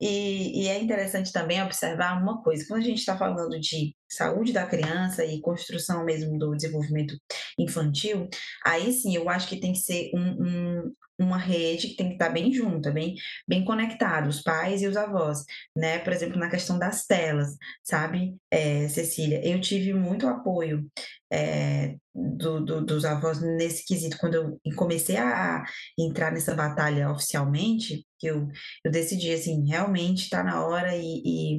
E 0.00 0.64
e 0.64 0.68
é 0.68 0.80
interessante 0.82 1.32
também 1.32 1.62
observar 1.62 2.20
uma 2.22 2.42
coisa, 2.42 2.64
quando 2.68 2.82
a 2.82 2.84
gente 2.86 2.98
está 3.00 3.16
falando 3.18 3.58
de 3.60 3.94
saúde 4.14 4.52
da 4.52 4.66
criança 4.66 5.24
e 5.24 5.40
construção 5.40 6.04
mesmo 6.04 6.38
do 6.38 6.54
desenvolvimento 6.54 7.16
infantil, 7.58 8.28
aí 8.64 8.92
sim 8.92 9.14
eu 9.16 9.28
acho 9.28 9.48
que 9.48 9.60
tem 9.60 9.72
que 9.72 9.78
ser 9.78 10.10
um 10.14 10.42
um 10.42 10.92
uma 11.18 11.38
rede 11.38 11.88
que 11.88 11.96
tem 11.96 12.08
que 12.08 12.14
estar 12.14 12.30
bem 12.30 12.52
junta, 12.52 12.90
bem 12.90 13.14
bem 13.46 13.64
conectada, 13.64 14.28
os 14.28 14.42
pais 14.42 14.82
e 14.82 14.86
os 14.86 14.96
avós, 14.96 15.44
né, 15.76 15.98
por 16.00 16.12
exemplo, 16.12 16.38
na 16.38 16.50
questão 16.50 16.78
das 16.78 17.06
telas, 17.06 17.56
sabe, 17.82 18.34
eh, 18.50 18.88
Cecília, 18.88 19.40
eu 19.46 19.60
tive 19.60 19.92
muito 19.94 20.26
apoio, 20.26 20.86
eh, 21.32 21.96
do 22.14 22.60
do 22.64 22.84
dos 22.84 23.04
avós 23.04 23.40
nesse 23.40 23.84
quesito, 23.86 24.18
quando 24.18 24.34
eu 24.34 24.58
comecei 24.76 25.16
a 25.16 25.62
entrar 25.98 26.30
nessa 26.32 26.54
batalha 26.54 27.10
oficialmente, 27.10 28.04
que 28.18 28.26
eu 28.28 28.48
eu 28.84 28.90
decidi, 28.90 29.32
assim, 29.32 29.64
realmente 29.66 30.24
está 30.24 30.42
na 30.42 30.64
hora 30.66 30.94
e 30.96 31.22
e 31.24 31.58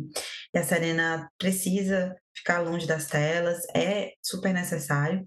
e 0.54 0.58
a 0.60 0.64
Serena 0.64 1.30
precisa 1.38 2.16
ficar 2.36 2.60
longe 2.60 2.88
das 2.88 3.08
telas, 3.08 3.62
é 3.76 4.14
super 4.22 4.54
necessário. 4.54 5.26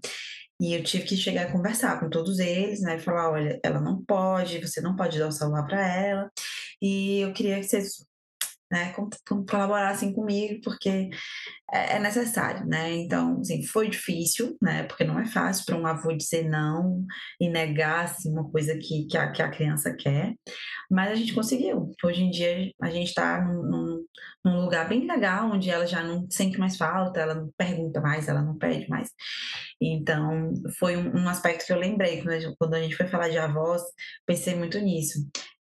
E 0.59 0.73
eu 0.73 0.83
tive 0.83 1.05
que 1.05 1.15
chegar 1.17 1.49
e 1.49 1.51
conversar 1.51 1.99
com 1.99 2.09
todos 2.09 2.39
eles, 2.39 2.81
né, 2.81 2.97
falar: 2.99 3.31
"Olha, 3.31 3.59
ela 3.63 3.79
não 3.79 4.03
pode, 4.03 4.59
você 4.59 4.81
não 4.81 4.95
pode 4.95 5.19
dar 5.19 5.27
o 5.27 5.31
celular 5.31 5.65
para 5.67 5.87
ela, 5.87 6.31
e 6.81 7.19
eu 7.21 7.33
queria 7.33 7.57
que 7.59 7.63
vocês 7.67 8.07
né, 8.71 8.93
colaborassem 9.49 10.13
comigo, 10.13 10.59
porque 10.61 11.09
é, 11.71 11.95
é 11.95 11.99
necessário, 11.99 12.65
né? 12.65 12.93
Então, 12.95 13.39
assim, 13.39 13.65
foi 13.65 13.89
difícil, 13.89 14.57
né? 14.61 14.83
Porque 14.83 15.03
não 15.03 15.19
é 15.19 15.25
fácil 15.25 15.65
para 15.65 15.77
um 15.77 15.87
avô 15.87 16.11
dizer 16.13 16.47
não 16.49 17.05
e 17.39 17.49
negar 17.49 18.05
assim, 18.05 18.31
uma 18.31 18.49
coisa 18.49 18.77
que, 18.77 19.05
que, 19.07 19.17
a, 19.17 19.31
que 19.31 19.41
a 19.41 19.49
criança 19.49 19.95
quer, 19.95 20.33
mas 20.91 21.11
a 21.11 21.15
gente 21.15 21.33
conseguiu. 21.33 21.91
Hoje 22.03 22.23
em 22.23 22.29
dia 22.29 22.71
a 22.81 22.89
gente 22.89 23.07
está 23.07 23.41
num, 23.41 23.63
num, 23.63 23.96
lugar 24.61 24.87
bem 24.87 25.05
legal, 25.07 25.51
onde 25.51 25.69
ela 25.69 25.85
já 25.85 26.03
não 26.03 26.27
sente 26.29 26.59
mais 26.59 26.77
falta, 26.77 27.19
ela 27.19 27.35
não 27.35 27.49
pergunta 27.57 27.99
mais, 28.01 28.27
ela 28.27 28.41
não 28.41 28.57
pede 28.57 28.87
mais. 28.89 29.09
Então, 29.81 30.53
foi 30.79 30.97
um, 30.97 31.23
um 31.23 31.29
aspecto 31.29 31.65
que 31.65 31.73
eu 31.73 31.77
lembrei 31.77 32.21
quando 32.57 32.73
a, 32.73 32.81
gente, 32.81 32.95
foi 32.95 33.07
falar 33.07 33.29
de 33.29 33.37
avós, 33.37 33.81
pensei 34.25 34.55
muito 34.55 34.79
nisso 34.79 35.27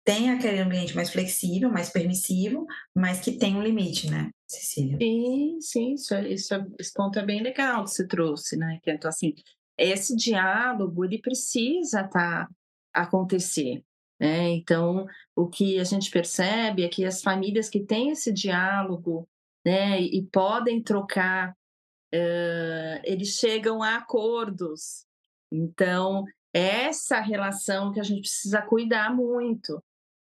tem 0.10 0.32
aquele 0.32 0.58
ambiente 0.58 0.96
mais 0.96 1.12
flexível, 1.12 1.70
mais 1.70 1.92
permissivo, 1.92 2.66
mas 2.96 3.20
que 3.20 3.34
tem 3.34 3.56
um 3.56 3.62
limite, 3.62 4.10
né, 4.10 4.32
Cecília? 4.48 4.98
Sim, 5.00 5.58
sim, 5.62 5.94
isso, 5.94 6.14
é, 6.16 6.28
isso 6.30 6.54
é, 6.56 6.66
esse 6.80 6.94
ponto 6.96 7.20
é 7.20 7.24
bem 7.24 7.44
legal 7.44 7.84
que 7.84 7.92
você 7.92 8.08
trouxe, 8.08 8.58
né? 8.58 8.80
Que 8.82 8.90
então, 8.90 9.08
assim, 9.08 9.36
esse 9.78 10.16
diálogo 10.16 11.06
ele 11.06 11.20
precisa 11.20 12.08
tá, 12.08 12.48
acontecer. 12.92 13.84
Né? 14.20 14.50
Então, 14.50 15.06
o 15.36 15.48
que 15.48 15.80
a 15.80 15.84
gente 15.84 16.12
percebe 16.12 16.84
é 16.84 16.90
que 16.90 17.06
as 17.06 17.22
famílias 17.22 17.70
que 17.70 17.80
têm 17.80 18.10
esse 18.10 18.32
diálogo 18.32 19.28
né, 19.66 20.02
e 20.02 20.22
podem 20.24 20.82
trocar, 20.82 21.52
uh, 21.52 23.02
eles 23.04 23.30
chegam 23.30 23.82
a 23.82 23.96
acordos. 23.96 25.06
Então, 25.52 26.26
essa 26.54 27.20
relação 27.20 27.94
que 27.94 28.00
a 28.00 28.04
gente 28.04 28.22
precisa 28.22 28.62
cuidar 28.62 29.16
muito 29.16 29.82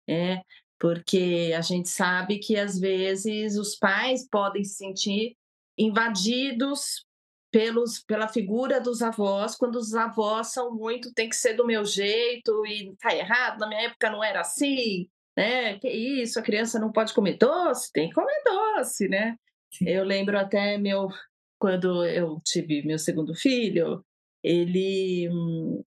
é, 0.08 0.42
porque 0.78 1.52
a 1.56 1.60
gente 1.60 1.88
sabe 1.88 2.38
que 2.38 2.56
às 2.56 2.78
vezes 2.78 3.56
os 3.56 3.76
pais 3.76 4.28
podem 4.28 4.62
se 4.62 4.74
sentir 4.74 5.36
invadidos 5.78 7.05
pelos, 7.56 8.00
pela 8.00 8.28
figura 8.28 8.78
dos 8.78 9.00
avós, 9.00 9.56
quando 9.56 9.76
os 9.76 9.94
avós 9.94 10.48
são 10.48 10.74
muito, 10.74 11.14
tem 11.14 11.26
que 11.26 11.34
ser 11.34 11.54
do 11.54 11.64
meu 11.64 11.86
jeito 11.86 12.66
e 12.66 12.94
tá 13.00 13.16
errado, 13.16 13.58
na 13.58 13.66
minha 13.66 13.86
época 13.86 14.10
não 14.10 14.22
era 14.22 14.42
assim, 14.42 15.08
né? 15.34 15.78
Que 15.78 15.88
isso, 15.88 16.38
a 16.38 16.42
criança 16.42 16.78
não 16.78 16.92
pode 16.92 17.14
comer 17.14 17.38
doce, 17.38 17.90
tem 17.94 18.10
que 18.10 18.14
comer 18.14 18.42
doce, 18.44 19.08
né? 19.08 19.36
Sim. 19.72 19.88
Eu 19.88 20.04
lembro 20.04 20.38
até 20.38 20.76
meu 20.76 21.08
quando 21.58 22.04
eu 22.04 22.38
tive 22.44 22.82
meu 22.82 22.98
segundo 22.98 23.34
filho, 23.34 24.04
ele, 24.44 25.26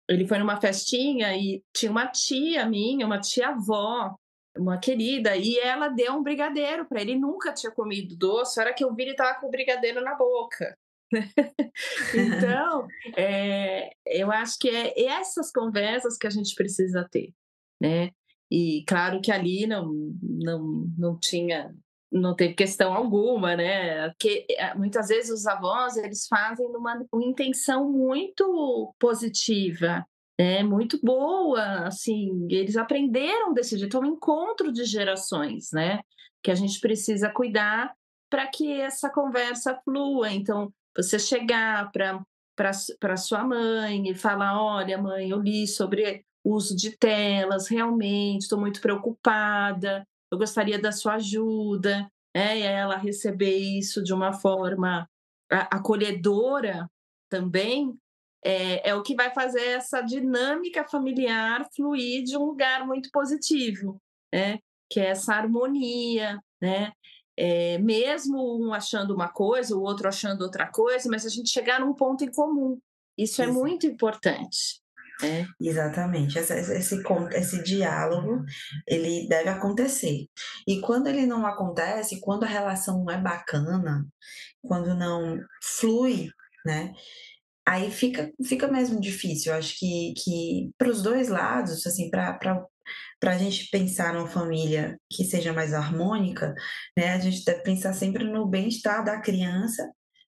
ele 0.09 0.27
foi 0.27 0.39
numa 0.39 0.59
festinha 0.59 1.37
e 1.37 1.61
tinha 1.71 1.91
uma 1.91 2.07
tia 2.07 2.65
minha, 2.65 3.05
uma 3.05 3.19
tia-avó, 3.19 4.15
uma 4.57 4.79
querida, 4.79 5.37
e 5.37 5.59
ela 5.59 5.87
deu 5.89 6.13
um 6.13 6.23
brigadeiro 6.23 6.87
para 6.87 6.99
ele. 6.99 7.15
Nunca 7.15 7.53
tinha 7.53 7.71
comido 7.71 8.17
doce, 8.17 8.59
a 8.59 8.63
hora 8.63 8.73
que 8.73 8.83
eu 8.83 8.91
vi, 8.95 9.03
ele 9.03 9.11
estava 9.11 9.39
com 9.39 9.45
o 9.45 9.51
brigadeiro 9.51 10.01
na 10.01 10.15
boca. 10.15 10.75
então, 12.15 12.87
é, 13.17 13.91
eu 14.05 14.31
acho 14.31 14.57
que 14.59 14.69
é 14.69 15.05
essas 15.05 15.51
conversas 15.51 16.17
que 16.17 16.27
a 16.27 16.29
gente 16.29 16.53
precisa 16.55 17.07
ter, 17.09 17.33
né? 17.81 18.11
E 18.51 18.83
claro 18.87 19.21
que 19.21 19.31
ali 19.31 19.67
não, 19.67 19.93
não, 20.21 20.87
não 20.97 21.19
tinha 21.19 21.73
não 22.11 22.35
teve 22.35 22.55
questão 22.55 22.93
alguma, 22.93 23.55
né? 23.55 24.11
Que 24.17 24.45
eh, 24.49 24.73
muitas 24.75 25.09
vezes 25.09 25.29
os 25.29 25.45
avós 25.45 25.95
eles 25.95 26.25
fazem 26.27 26.65
uma, 26.67 27.05
uma 27.11 27.23
intenção 27.23 27.89
muito 27.91 28.93
positiva, 28.99 30.03
é 30.37 30.63
muito 30.63 30.99
boa, 31.03 31.85
assim, 31.85 32.47
eles 32.49 32.77
aprenderam 32.77 33.53
desse 33.53 33.77
jeito, 33.77 33.97
é 33.97 33.99
um 33.99 34.05
encontro 34.05 34.71
de 34.71 34.85
gerações, 34.85 35.69
né? 35.71 35.99
Que 36.41 36.49
a 36.49 36.55
gente 36.55 36.79
precisa 36.79 37.29
cuidar 37.29 37.93
para 38.29 38.47
que 38.47 38.71
essa 38.71 39.09
conversa 39.09 39.79
flua. 39.83 40.31
Então, 40.31 40.73
você 40.95 41.17
chegar 41.17 41.91
para 41.91 43.17
sua 43.17 43.43
mãe 43.43 44.09
e 44.09 44.15
falar: 44.15 44.61
olha, 44.61 44.97
mãe, 44.97 45.29
eu 45.29 45.39
li 45.39 45.67
sobre 45.67 46.23
uso 46.43 46.75
de 46.75 46.97
telas, 46.97 47.67
realmente 47.67 48.43
estou 48.43 48.59
muito 48.59 48.81
preocupada 48.81 50.05
eu 50.31 50.37
gostaria 50.37 50.79
da 50.79 50.91
sua 50.91 51.15
ajuda, 51.15 52.09
é, 52.33 52.59
e 52.59 52.61
ela 52.61 52.97
receber 52.97 53.57
isso 53.57 54.03
de 54.03 54.13
uma 54.13 54.33
forma 54.33 55.07
acolhedora 55.49 56.89
também, 57.27 57.97
é, 58.45 58.89
é, 58.89 58.95
o 58.95 59.01
que 59.01 59.15
vai 59.15 59.33
fazer 59.33 59.65
essa 59.65 60.01
dinâmica 60.01 60.87
familiar 60.87 61.67
fluir 61.75 62.23
de 62.23 62.37
um 62.37 62.45
lugar 62.45 62.85
muito 62.85 63.09
positivo, 63.11 63.99
né? 64.33 64.59
que 64.89 64.99
é 64.99 65.07
essa 65.07 65.33
harmonia, 65.33 66.39
né? 66.61 66.91
É, 67.41 67.77
mesmo 67.77 68.37
um 68.61 68.73
achando 68.73 69.15
uma 69.15 69.29
coisa, 69.29 69.73
o 69.73 69.81
outro 69.81 70.09
achando 70.09 70.41
outra 70.41 70.67
coisa, 70.67 71.07
mas 71.09 71.25
a 71.25 71.29
gente 71.29 71.49
chegar 71.49 71.79
num 71.79 71.93
ponto 71.93 72.21
em 72.21 72.31
comum. 72.31 72.77
Isso, 73.17 73.41
Isso. 73.41 73.43
é 73.43 73.47
muito 73.47 73.87
importante. 73.87 74.81
É. 75.23 75.45
Exatamente. 75.61 76.37
Esse, 76.37 76.53
esse, 76.53 77.01
esse 77.33 77.63
diálogo, 77.63 78.43
ele 78.85 79.27
deve 79.29 79.49
acontecer. 79.49 80.27
E 80.67 80.81
quando 80.81 81.07
ele 81.07 81.25
não 81.25 81.45
acontece, 81.45 82.19
quando 82.19 82.43
a 82.43 82.47
relação 82.47 83.03
não 83.03 83.11
é 83.13 83.17
bacana, 83.17 84.05
quando 84.61 84.93
não 84.93 85.37
flui, 85.61 86.29
né? 86.65 86.93
Aí 87.65 87.91
fica, 87.91 88.31
fica 88.43 88.67
mesmo 88.67 88.99
difícil. 88.99 89.53
Eu 89.53 89.59
acho 89.59 89.77
que, 89.77 90.13
que 90.17 90.71
para 90.77 90.89
os 90.89 91.01
dois 91.01 91.29
lados, 91.29 91.85
assim, 91.85 92.09
para 92.09 92.65
para 93.19 93.31
a 93.31 93.37
gente 93.37 93.69
pensar 93.69 94.13
numa 94.13 94.27
família 94.27 94.97
que 95.11 95.23
seja 95.23 95.53
mais 95.53 95.73
harmônica, 95.73 96.53
né, 96.97 97.13
a 97.13 97.19
gente 97.19 97.43
deve 97.43 97.61
pensar 97.63 97.93
sempre 97.93 98.23
no 98.23 98.47
bem-estar 98.47 99.03
da 99.03 99.19
criança 99.19 99.89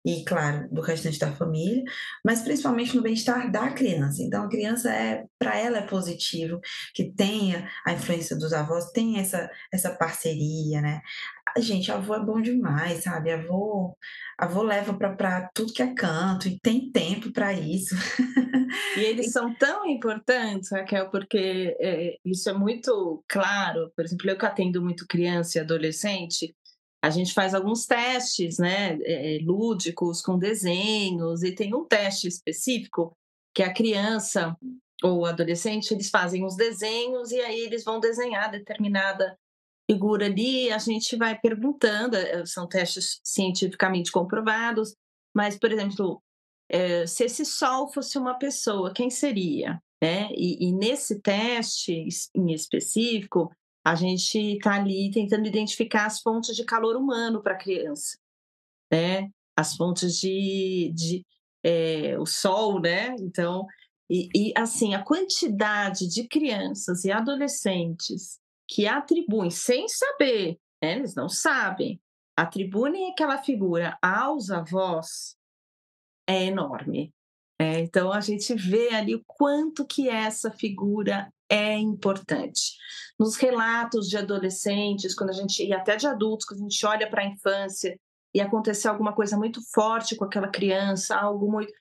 e, 0.06 0.24
claro, 0.24 0.70
do 0.72 0.82
restante 0.82 1.18
da 1.18 1.32
família, 1.32 1.84
mas 2.24 2.44
principalmente 2.44 2.96
no 2.96 3.02
bem-estar 3.02 3.52
da 3.52 3.72
criança. 3.72 4.22
Então, 4.22 4.44
a 4.44 4.50
criança 4.50 4.94
é, 4.94 5.26
para 5.40 5.58
ela 5.58 5.80
é 5.80 5.88
positivo 5.88 6.60
que 6.94 7.12
tenha 7.12 7.68
a 7.84 7.94
influência 7.94 8.36
dos 8.38 8.54
avós, 8.54 8.92
tenha 8.92 9.20
essa, 9.20 9.50
essa 9.74 9.90
parceria, 9.96 10.80
né? 10.80 11.02
Gente, 11.58 11.90
avô 11.90 12.14
é 12.16 12.20
bom 12.20 12.42
demais, 12.42 13.04
sabe? 13.04 13.32
Avô, 13.32 13.98
avô 14.38 14.62
leva 14.62 14.94
para 14.94 15.50
tudo 15.54 15.72
que 15.72 15.82
é 15.82 15.94
canto 15.94 16.50
e 16.50 16.60
tem 16.60 16.92
tempo 16.92 17.32
para 17.32 17.54
isso. 17.54 17.96
E 18.98 19.00
eles 19.00 19.32
são 19.32 19.54
tão 19.56 19.86
importantes, 19.86 20.70
Raquel, 20.72 21.10
porque 21.10 21.78
é, 21.80 22.18
isso 22.26 22.50
é 22.50 22.54
muito 22.54 23.24
claro. 23.28 23.90
Por 23.96 24.04
exemplo, 24.04 24.30
eu 24.30 24.38
que 24.38 24.46
atendo 24.46 24.82
muito 24.82 25.08
criança 25.08 25.58
e 25.58 25.62
adolescente, 25.62 26.54
a 27.02 27.10
gente 27.10 27.34
faz 27.34 27.54
alguns 27.54 27.86
testes, 27.86 28.58
né, 28.58 28.98
é, 29.04 29.40
lúdicos 29.42 30.22
com 30.22 30.38
desenhos, 30.38 31.42
e 31.42 31.54
tem 31.54 31.74
um 31.74 31.86
teste 31.86 32.28
específico 32.28 33.16
que 33.54 33.64
a 33.64 33.74
criança 33.74 34.58
ou 35.04 35.20
o 35.20 35.26
adolescente, 35.26 35.94
eles 35.94 36.10
fazem 36.10 36.44
os 36.44 36.56
desenhos 36.56 37.32
e 37.32 37.40
aí 37.40 37.60
eles 37.62 37.84
vão 37.84 38.00
desenhar 38.00 38.52
determinada 38.52 39.38
figura 39.90 40.26
ali, 40.26 40.72
a 40.72 40.78
gente 40.78 41.16
vai 41.16 41.38
perguntando, 41.40 42.16
eh, 42.16 42.46
são 42.46 42.68
testes 42.68 43.20
cientificamente 43.24 44.12
comprovados, 44.12 44.96
mas, 45.34 45.58
por 45.58 45.72
exemplo, 45.72 46.22
é, 46.70 47.06
se 47.06 47.26
esse 47.26 47.46
sol 47.46 47.92
fosse 47.92 48.18
uma 48.18 48.38
pessoa, 48.38 48.94
quem 48.94 49.10
seria? 49.10 49.82
É, 50.02 50.28
e, 50.32 50.68
e 50.68 50.72
nesse 50.72 51.22
teste 51.22 52.08
em 52.36 52.54
específico, 52.54 53.52
a 53.84 53.96
gente 53.96 54.38
está 54.38 54.76
ali 54.76 55.12
tentando 55.12 55.48
identificar 55.48 56.06
as 56.06 56.20
fontes 56.22 56.56
de 56.56 56.66
calor 56.66 56.96
humano 56.96 57.42
para 57.42 57.54
a 57.54 57.58
criança, 57.58 58.18
né? 58.92 59.30
As 59.56 59.76
fontes 59.76 60.20
de, 60.20 60.92
de 60.94 61.26
é, 61.64 62.18
o 62.20 62.26
sol, 62.26 62.82
né? 62.82 63.16
Então, 63.20 63.66
e, 64.10 64.30
e, 64.36 64.54
assim, 64.58 64.94
a 64.94 65.04
quantidade 65.04 66.08
de 66.08 66.28
crianças 66.28 67.06
e 67.06 67.12
adolescentes 67.12 68.40
que 68.68 68.88
atribuem, 68.88 69.50
sem 69.50 69.88
saber, 69.88 70.60
né? 70.82 70.94
eles 70.94 71.16
não 71.16 71.30
sabem, 71.30 72.02
atribuem 72.36 73.12
aquela 73.12 73.38
figura 73.38 73.98
aos 74.02 74.50
avós 74.50 75.36
é 76.28 76.46
enorme. 76.46 77.14
É, 77.60 77.80
então 77.80 78.12
a 78.12 78.20
gente 78.20 78.54
vê 78.54 78.90
ali 78.90 79.16
o 79.16 79.24
quanto 79.26 79.86
que 79.86 80.10
essa 80.10 80.52
figura 80.52 81.32
é 81.50 81.78
importante. 81.78 82.74
Nos 83.18 83.38
relatos 83.38 84.10
de 84.10 84.18
adolescentes, 84.18 85.16
quando 85.16 85.30
a 85.30 85.34
gente 85.34 85.64
e 85.64 85.72
até 85.72 85.96
de 85.96 86.08
adultos, 86.08 86.46
quando 86.46 86.60
a 86.60 86.64
gente 86.64 86.86
olha 86.86 87.10
para 87.10 87.22
a 87.22 87.28
infância 87.28 87.98
e 88.34 88.42
aconteceu 88.42 88.92
alguma 88.92 89.14
coisa 89.14 89.38
muito 89.38 89.62
forte 89.74 90.16
com 90.16 90.26
aquela 90.26 90.50
criança, 90.50 91.16
algo 91.16 91.50
muito 91.50 91.72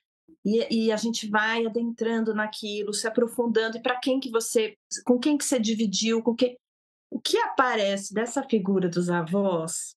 e, 0.45 0.85
e, 0.85 0.91
a 0.91 0.97
gente 0.97 1.27
vai 1.27 1.65
adentrando 1.65 2.31
naquilo, 2.33 2.93
se 2.93 3.07
aprofundando 3.07 3.77
e 3.77 3.81
para 3.81 3.99
quem 3.99 4.19
que 4.19 4.29
você, 4.29 4.77
com 5.03 5.17
quem 5.17 5.39
que 5.39 5.43
você 5.43 5.59
dividiu, 5.59 6.21
com 6.21 6.35
que 6.35 6.45
o 6.45 6.57
que 7.25 7.37
aparece 7.39 8.13
dessa 8.13 8.43
figura 8.43 8.87
dos 8.87 9.09
avós 9.09 9.95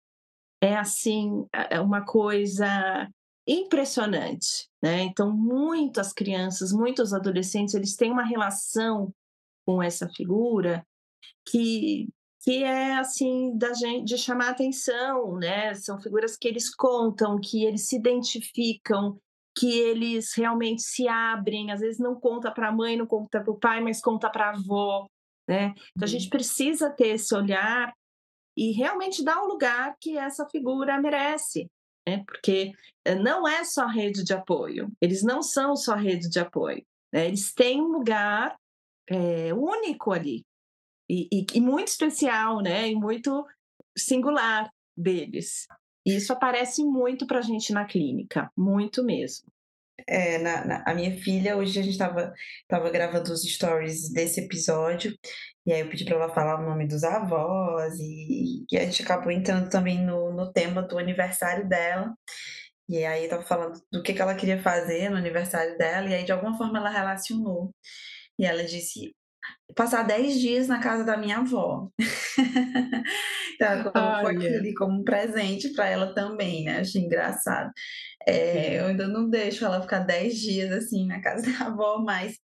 é 0.63 0.75
assim 0.75 1.47
é 1.53 1.79
uma 1.79 2.05
coisa 2.05 3.07
impressionante, 3.47 4.69
né? 4.83 5.03
Então 5.03 5.31
muitas 5.31 6.13
crianças, 6.13 6.73
muitos 6.73 7.13
adolescentes, 7.13 7.75
eles 7.75 7.95
têm 7.97 8.11
uma 8.11 8.25
relação 8.25 9.13
com 9.67 9.83
essa 9.83 10.09
figura 10.09 10.85
que 11.47 12.09
que 12.41 12.63
é 12.63 12.97
assim 12.97 13.57
da 13.59 13.75
gente 13.75 14.07
de 14.07 14.17
chamar 14.17 14.51
atenção, 14.51 15.37
né? 15.37 15.75
São 15.75 16.01
figuras 16.01 16.37
que 16.37 16.49
eles 16.49 16.75
contam, 16.75 17.39
que 17.39 17.65
eles 17.65 17.89
se 17.89 17.97
identificam, 17.97 19.19
que 19.57 19.79
eles 19.79 20.33
realmente 20.35 20.83
se 20.83 21.07
abrem, 21.09 21.73
às 21.73 21.81
vezes 21.81 21.99
não 21.99 22.19
conta 22.19 22.51
para 22.51 22.69
a 22.69 22.73
mãe, 22.73 22.97
não 22.97 23.07
conta 23.07 23.43
para 23.43 23.53
o 23.53 23.59
pai, 23.59 23.81
mas 23.83 24.01
conta 24.01 24.31
para 24.31 24.47
a 24.47 24.55
avó, 24.55 25.07
né? 25.49 25.75
Então 25.93 26.05
a 26.05 26.07
gente 26.07 26.25
Uhum. 26.25 26.31
precisa 26.31 26.91
ter 26.91 27.09
esse 27.15 27.35
olhar 27.35 27.93
e 28.57 28.73
realmente 28.73 29.25
dar 29.25 29.43
o 29.43 29.47
lugar 29.49 29.97
que 30.01 30.19
essa 30.19 30.47
figura 30.49 31.01
merece, 31.01 31.69
né? 32.07 32.23
Porque 32.27 32.73
eh, 33.05 33.15
não 33.15 33.47
é 33.49 33.65
só 33.65 33.87
rede 33.87 34.25
de 34.25 34.33
apoio, 34.35 34.91
eles 35.01 35.23
não 35.23 35.43
são 35.43 35.75
só 35.77 35.95
rede 35.95 36.29
de 36.29 36.39
apoio, 36.41 36.85
né? 37.13 37.27
Eles 37.27 37.53
têm 37.55 37.81
um 37.81 37.89
lugar 37.89 38.57
eh, 39.11 39.53
único 39.55 40.13
ali 40.13 40.43
e, 41.09 41.29
e- 41.33 41.47
e 41.55 41.61
muito 41.61 41.89
especial, 41.89 42.61
né? 42.61 42.89
E 42.89 42.95
muito 42.95 43.45
singular 43.97 44.71
deles. 44.97 45.67
E 46.07 46.17
isso 46.17 46.33
aparece 46.33 46.85
muito 46.85 47.27
para 47.27 47.39
a 47.39 47.43
gente 47.43 47.73
na 47.73 47.85
clínica, 47.85 48.51
muito 48.57 49.03
mesmo. 49.05 49.47
É, 50.09 50.39
na 50.39 50.65
na 50.65 50.83
a 50.87 50.95
minha 50.95 51.15
filha 51.21 51.57
hoje 51.57 51.79
a 51.79 51.83
gente 51.83 51.93
estava 51.93 52.33
estava 52.63 52.91
gravando 52.91 53.31
os 53.33 53.43
stories 53.43 54.11
desse 54.13 54.41
episódio, 54.41 55.15
e 55.67 55.73
aí 55.73 55.81
eu 55.81 55.89
pedi 55.91 56.05
para 56.05 56.15
ela 56.17 56.35
falar 56.35 56.61
o 56.61 56.65
nome 56.67 56.87
dos 56.89 57.05
avós, 57.05 57.95
e 58.01 58.65
e 58.71 58.79
a 58.79 58.85
gente 58.87 59.03
acabou 59.03 59.31
entrando 59.31 59.69
também 59.71 60.03
no 60.05 60.33
no 60.33 60.53
tema 60.53 60.83
do 60.83 60.99
aniversário 60.99 61.69
dela, 61.69 62.15
e 62.89 63.05
aí 63.05 63.25
estava 63.25 63.43
falando 63.45 63.81
do 63.93 64.03
que 64.03 64.15
que 64.15 64.23
ela 64.23 64.35
queria 64.35 64.63
fazer 64.63 65.11
no 65.11 65.17
aniversário 65.19 65.77
dela, 65.79 66.09
e 66.09 66.15
aí 66.15 66.25
de 66.25 66.33
alguma 66.33 66.57
forma 66.57 66.79
ela 66.79 66.91
relacionou, 66.91 67.71
e 68.39 68.45
ela 68.47 68.65
disse: 68.65 69.13
"Passar 69.77 70.05
10 70.05 70.41
dias 70.41 70.69
na 70.69 70.81
casa 70.81 71.05
da 71.05 71.17
minha 71.17 71.39
avó". 71.39 71.89
Então 73.61 73.69
aquilo 73.91 73.93
Olha. 73.97 74.59
ali 74.59 74.75
como 74.75 75.01
um 75.01 75.05
presente 75.05 75.71
para 75.75 75.89
ela 75.89 76.15
também, 76.15 76.65
né, 76.65 76.81
achei 76.81 77.03
engraçado. 77.03 77.73
Eh, 78.29 78.79
eu 78.81 78.87
ainda 78.87 79.09
não 79.09 79.29
deixo 79.31 79.65
ela 79.65 79.81
ficar 79.83 80.01
10 80.01 80.39
dias, 80.41 80.71
assim, 80.73 81.07
na 81.07 81.21
casa 81.23 81.43
da 81.65 81.67
avó, 81.69 81.99
mas 82.05 82.37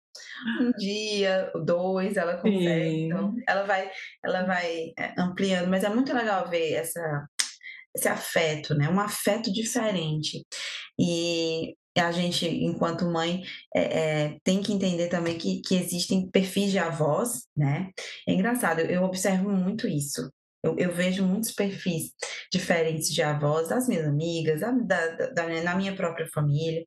um 0.60 0.72
dia, 0.72 1.50
2 1.64 2.16
ela 2.16 2.36
consegue, 2.38 2.90
então 3.06 3.32
sim, 3.34 3.42
ela 3.48 3.64
vai 3.64 3.90
ela 4.24 4.44
vai, 4.44 4.92
eh, 4.98 5.14
ampliando, 5.18 5.68
mas 5.70 5.84
é 5.84 5.88
muito 5.90 6.12
legal 6.14 6.48
ver 6.48 6.74
essa 6.74 7.26
esse 7.96 8.08
afeto, 8.08 8.74
né, 8.74 8.88
um 8.88 9.00
afeto 9.00 9.52
diferente. 9.52 10.44
E 10.98 11.74
a 11.98 12.12
gente, 12.12 12.46
enquanto 12.48 13.06
mãe, 13.06 13.42
eh 13.76 14.28
eh, 14.34 14.38
tem 14.44 14.62
que 14.62 14.72
entender 14.72 15.08
também 15.08 15.38
que 15.38 15.60
que 15.62 15.76
existem 15.76 16.30
perfis 16.30 16.70
de 16.72 16.78
avós, 16.78 17.42
né. 17.56 17.90
É 18.28 18.32
engraçado, 18.34 18.80
eu 18.80 19.02
observo 19.04 19.50
muito 19.50 19.86
isso. 19.88 20.22
Eu 20.62 20.76
eu 20.78 20.92
vejo 20.92 21.24
muitos 21.24 21.52
perfis 21.52 22.12
diferentes 22.52 23.08
de 23.12 23.22
avós, 23.22 23.68
das 23.68 23.88
minhas 23.88 24.06
amigas, 24.06 24.60
da 24.60 24.70
da 24.72 25.26
da 25.30 25.62
na 25.62 25.74
minha 25.76 25.94
própria 25.94 26.26
família. 26.32 26.84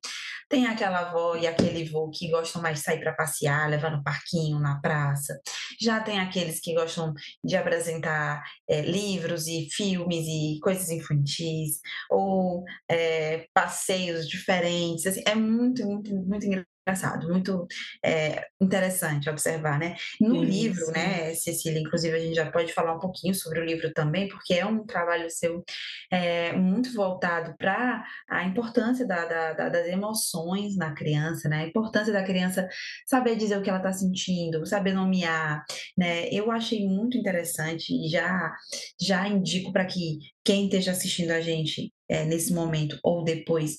Tem 0.48 0.66
aquela 0.66 1.00
avó 1.00 1.36
e 1.36 1.46
aquele 1.46 1.84
vô 1.88 2.08
que 2.10 2.30
gostam 2.30 2.62
mais 2.62 2.78
de 2.78 2.84
sair 2.84 3.00
para 3.00 3.14
passear, 3.14 3.68
levar 3.68 3.90
no 3.90 4.02
parquinho, 4.04 4.60
na 4.60 4.80
praça. 4.80 5.38
Já 5.80 6.00
tem 6.00 6.20
aqueles 6.20 6.60
que 6.60 6.72
gostam 6.74 7.12
de 7.44 7.56
apresentar, 7.56 8.42
eh, 8.68 8.82
livros 8.82 9.46
e 9.48 9.68
filmes 9.72 10.24
e 10.28 10.58
coisas 10.62 10.88
infantis, 10.90 11.80
ou 12.10 12.64
eh, 12.90 13.46
passeios 13.52 14.28
diferentes, 14.28 15.06
assim, 15.06 15.22
é 15.26 15.34
muito, 15.34 15.84
muito, 15.84 16.14
muito 16.14 16.46
engraçado, 16.86 17.28
muito, 17.28 17.66
eh, 18.04 18.46
interessante 18.60 19.28
observar, 19.28 19.78
né. 19.78 19.96
No 20.20 20.36
sim, 20.36 20.44
livro, 20.44 20.84
sim, 20.86 20.92
né, 20.92 21.34
Cecília, 21.34 21.80
inclusive 21.80 22.14
a 22.16 22.20
gente 22.20 22.34
já 22.36 22.50
pode 22.50 22.72
falar 22.72 22.94
um 22.94 23.00
pouquinho 23.00 23.34
sobre 23.34 23.60
o 23.60 23.64
livro 23.64 23.92
também, 23.92 24.28
porque 24.28 24.54
é 24.54 24.64
um 24.64 24.86
trabalho 24.86 25.28
seu, 25.30 25.64
eh, 26.12 26.52
muito 26.52 26.92
voltado 26.94 27.54
para 27.58 28.04
a 28.30 28.44
importância 28.44 29.06
da 29.06 29.24
da 29.26 29.52
da 29.52 29.68
das 29.68 29.86
emoções 29.88 30.76
na 30.76 30.94
criança, 30.94 31.48
né, 31.48 31.64
a 31.64 31.66
importância 31.68 32.12
da 32.12 32.22
criança 32.24 32.68
saber 33.06 33.36
dizer 33.36 33.58
o 33.58 33.62
que 33.62 33.68
ela 33.70 33.78
está 33.78 33.92
sentindo, 33.92 34.64
saber 34.66 34.92
nomear, 34.94 35.64
né. 35.98 36.28
Eu 36.30 36.50
achei 36.52 36.86
muito 36.86 37.16
interessante 37.18 37.92
e 37.92 38.08
já 38.08 38.52
já 39.00 39.26
indico 39.28 39.72
para 39.72 39.84
que 39.86 40.18
quem 40.44 40.64
esteja 40.66 40.92
assistindo 40.92 41.30
a 41.32 41.40
gente, 41.40 41.92
eh, 42.08 42.24
nesse 42.24 42.52
momento 42.54 42.98
ou 43.02 43.24
depois, 43.24 43.78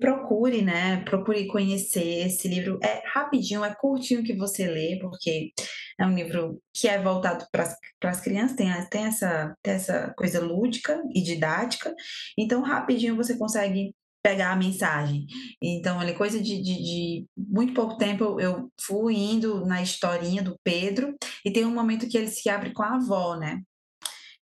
procure, 0.00 0.62
né, 0.62 1.02
procure 1.04 1.46
conhecer 1.46 2.26
esse 2.26 2.48
livro. 2.48 2.78
É 2.82 3.02
rapidinho, 3.06 3.64
é 3.64 3.74
curtinho 3.74 4.22
que 4.24 4.34
você 4.36 4.66
lê, 4.66 4.98
porque 5.00 5.52
é 6.00 6.06
um 6.06 6.14
livro 6.14 6.60
que 6.74 6.88
é 6.88 7.00
voltado 7.02 7.46
para 7.52 7.64
as 8.10 8.20
crianças, 8.20 8.56
tem 8.56 8.68
tem 8.90 9.04
essa 9.06 9.54
tem 9.62 9.74
essa 9.74 10.12
coisa 10.16 10.40
lúdica 10.40 11.00
e 11.14 11.22
didática, 11.22 11.94
então 12.38 12.62
rapidinho 12.62 13.16
você 13.16 13.36
consegue 13.36 13.92
pegar 14.22 14.52
a 14.52 14.56
mensagem. 14.56 15.26
Então, 15.62 15.98
olha, 15.98 16.14
coisa 16.14 16.40
de 16.40 16.60
de 16.62 16.74
de 16.82 17.26
muito 17.36 17.72
pouco 17.74 17.96
tempo 17.96 18.40
eu 18.40 18.68
fui 18.80 19.14
indo 19.16 19.64
na 19.66 19.82
historinha 19.82 20.42
do 20.42 20.56
Pedro, 20.64 21.14
e 21.44 21.52
tem 21.52 21.64
um 21.64 21.74
momento 21.74 22.08
que 22.08 22.16
ele 22.18 22.28
se 22.28 22.48
abre 22.50 22.72
com 22.72 22.82
a 22.82 22.96
avó, 22.96 23.36
né. 23.36 23.62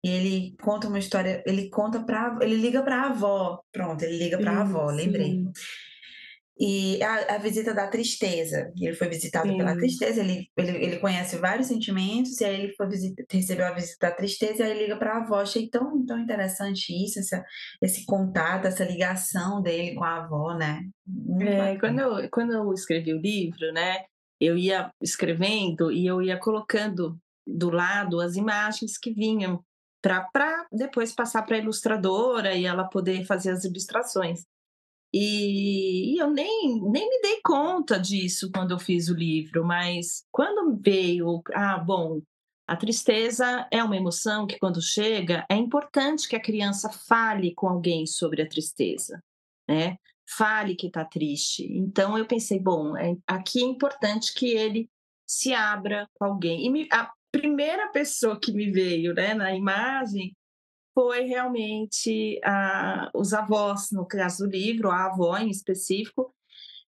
E 0.05 0.09
ele 0.09 0.55
conta 0.61 0.87
uma 0.89 0.99
história 0.99 1.43
ele 1.47 1.69
conta 1.69 2.03
pra 2.05 2.37
ele 2.41 2.55
liga 2.57 2.83
para 2.83 2.97
a 3.03 3.07
avó, 3.11 3.59
pronto, 3.73 4.03
ele 4.03 4.17
liga 4.23 4.39
para 4.39 4.53
a 4.59 4.61
sim, 4.63 4.63
avó, 4.63 4.91
lembrei. 4.91 5.33
sim, 5.33 5.53
E 6.57 7.03
a 7.03 7.35
a 7.35 7.37
visita 7.37 7.73
da 7.73 7.87
tristeza, 7.89 8.71
ele 8.79 8.93
foi 8.95 9.09
visitado 9.09 9.55
pela 9.57 9.75
sim. 9.75 9.79
tristeza, 9.81 10.21
ele 10.21 10.49
ele 10.57 10.71
ele 10.85 10.99
conhece 10.99 11.37
vários 11.37 11.67
sentimentos, 11.67 12.39
e 12.39 12.45
aí 12.45 12.55
ele 12.63 12.73
foi 12.77 12.87
visita 12.87 13.23
recebeu 13.29 13.65
a 13.67 13.73
visita 13.73 14.07
da 14.09 14.15
tristeza, 14.15 14.63
e 14.63 14.71
aí 14.71 14.79
liga 14.79 14.97
para 14.97 15.15
a 15.15 15.17
avó. 15.23 15.35
Achei 15.41 15.69
tão 15.69 16.05
tão 16.05 16.17
interessante 16.19 16.93
isso, 17.03 17.19
essa 17.19 17.43
esse 17.81 18.05
contato, 18.05 18.67
essa 18.67 18.85
ligação 18.85 19.61
dele 19.61 19.95
com 19.95 20.03
a 20.05 20.17
avó, 20.23 20.53
né, 20.57 20.81
muito 21.05 21.61
É, 21.61 21.77
quando 21.77 21.99
eu 21.99 22.29
quando 22.31 22.53
eu 22.53 22.73
escrevi 22.73 23.13
o 23.13 23.21
livro, 23.21 23.71
né, 23.73 24.05
eu 24.39 24.57
ia 24.57 24.91
escrevendo 25.01 25.91
e 25.91 26.05
eu 26.07 26.21
ia 26.21 26.39
colocando 26.39 27.17
do 27.47 27.69
lado 27.71 28.21
as 28.21 28.35
imagens 28.35 28.97
que 28.97 29.13
vinham 29.13 29.63
para 30.31 30.67
depois 30.71 31.13
passar 31.13 31.43
para 31.43 31.55
a 31.57 31.59
ilustradora 31.59 32.53
e 32.55 32.65
ela 32.65 32.85
poder 32.85 33.25
fazer 33.25 33.51
as 33.51 33.63
ilustrações. 33.65 34.43
E 35.13 36.15
e 36.15 36.19
eu 36.19 36.29
nem 36.31 36.81
nem 36.91 37.09
me 37.09 37.21
dei 37.21 37.39
conta 37.43 37.99
disso 37.99 38.51
quando 38.53 38.71
eu 38.71 38.79
fiz 38.79 39.09
o 39.09 39.15
livro, 39.15 39.65
mas 39.65 40.23
quando 40.31 40.77
veio 40.81 41.41
ah, 41.53 41.77
bom, 41.79 42.21
a 42.67 42.75
tristeza 42.75 43.67
é 43.71 43.83
uma 43.83 43.95
emoção 43.97 44.47
que 44.47 44.57
quando 44.59 44.81
chega, 44.81 45.45
é 45.49 45.55
importante 45.55 46.27
que 46.27 46.35
a 46.35 46.41
criança 46.41 46.89
fale 46.89 47.53
com 47.55 47.67
alguém 47.69 48.05
sobre 48.07 48.41
a 48.41 48.49
tristeza, 48.49 49.19
né, 49.69 49.97
fale 50.27 50.75
que 50.75 50.87
está 50.87 51.05
triste. 51.05 51.63
Então 51.77 52.17
eu 52.17 52.25
pensei: 52.27 52.59
"Bom, 52.59 52.97
eh, 52.97 53.15
aqui 53.27 53.61
é 53.63 53.65
importante 53.67 54.33
que 54.33 54.47
ele 54.49 54.89
se 55.27 55.53
abra 55.53 56.07
com 56.15 56.25
alguém". 56.25 56.65
E 56.65 56.69
me 56.71 56.87
a 56.91 57.11
primeira 57.35 57.89
pessoa 57.89 58.39
que 58.39 58.53
me 58.53 58.71
veio, 58.71 59.13
né, 59.13 59.33
na 59.33 59.53
imagem 59.53 60.33
foi 60.93 61.25
realmente 61.25 62.39
a 62.45 63.11
os 63.13 63.33
avós, 63.33 63.89
no 63.91 64.07
caso 64.07 64.45
do 64.45 64.49
livro, 64.49 64.89
a 64.89 65.07
avó 65.07 65.37
em 65.37 65.49
específico. 65.49 66.33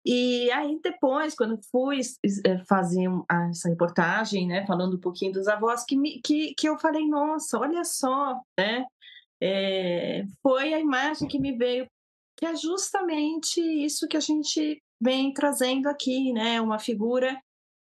E 0.03 0.51
aí 0.53 0.81
depois, 0.83 1.35
quando 1.35 1.61
fui 1.71 2.01
eh, 2.47 2.65
fazer 2.67 3.07
essa 3.51 3.69
reportagem, 3.69 4.47
né, 4.47 4.67
falando 4.67 4.97
um 4.97 5.01
pouquinho 5.01 5.33
dos 5.33 5.47
avós, 5.47 5.85
que 5.85 5.95
me 5.97 6.21
que 6.23 6.55
que 6.55 6.67
eu 6.67 6.79
falei: 6.79 7.07
"Nossa, 7.07 7.59
olha 7.59 7.85
só", 7.85 8.41
né, 8.59 8.87
eh, 9.43 10.25
foi 10.43 10.73
a 10.73 10.81
imagem 10.81 11.29
que 11.29 11.39
me 11.39 11.53
veio, 11.55 11.87
que 12.39 12.47
é 12.47 12.57
justamente 12.57 13.61
isso 13.61 14.09
que 14.09 14.17
a 14.17 14.21
gente 14.21 14.83
vem 15.01 15.35
trazendo 15.35 15.89
aqui, 15.89 16.33
né, 16.33 16.61
uma 16.63 16.79
figura 16.79 17.39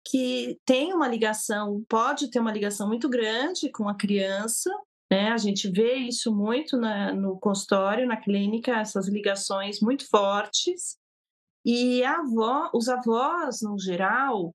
que 0.10 0.60
tem 0.65 0.91
uma 0.91 1.08
ligação 1.08 1.86
pode 1.88 2.32
ter 2.32 2.39
uma 2.39 2.52
ligação 2.52 2.88
muito 2.88 3.08
grande 3.08 3.72
com 3.72 3.88
a 3.88 3.95
criança, 3.95 4.72
né, 5.12 5.30
a 5.30 5.38
gente 5.38 5.69
vê 5.69 5.95
isso 5.95 6.36
muito 6.36 6.78
na 6.78 7.13
no 7.13 7.39
consultório, 7.39 8.08
na 8.08 8.17
clínica, 8.17 8.80
essas 8.80 9.08
ligações 9.08 9.80
muito 9.80 10.08
fortes, 10.10 10.98
e 11.65 12.04
avó 12.04 12.69
os 12.74 12.89
avós, 12.89 13.62
no 13.62 13.78
geral, 13.80 14.54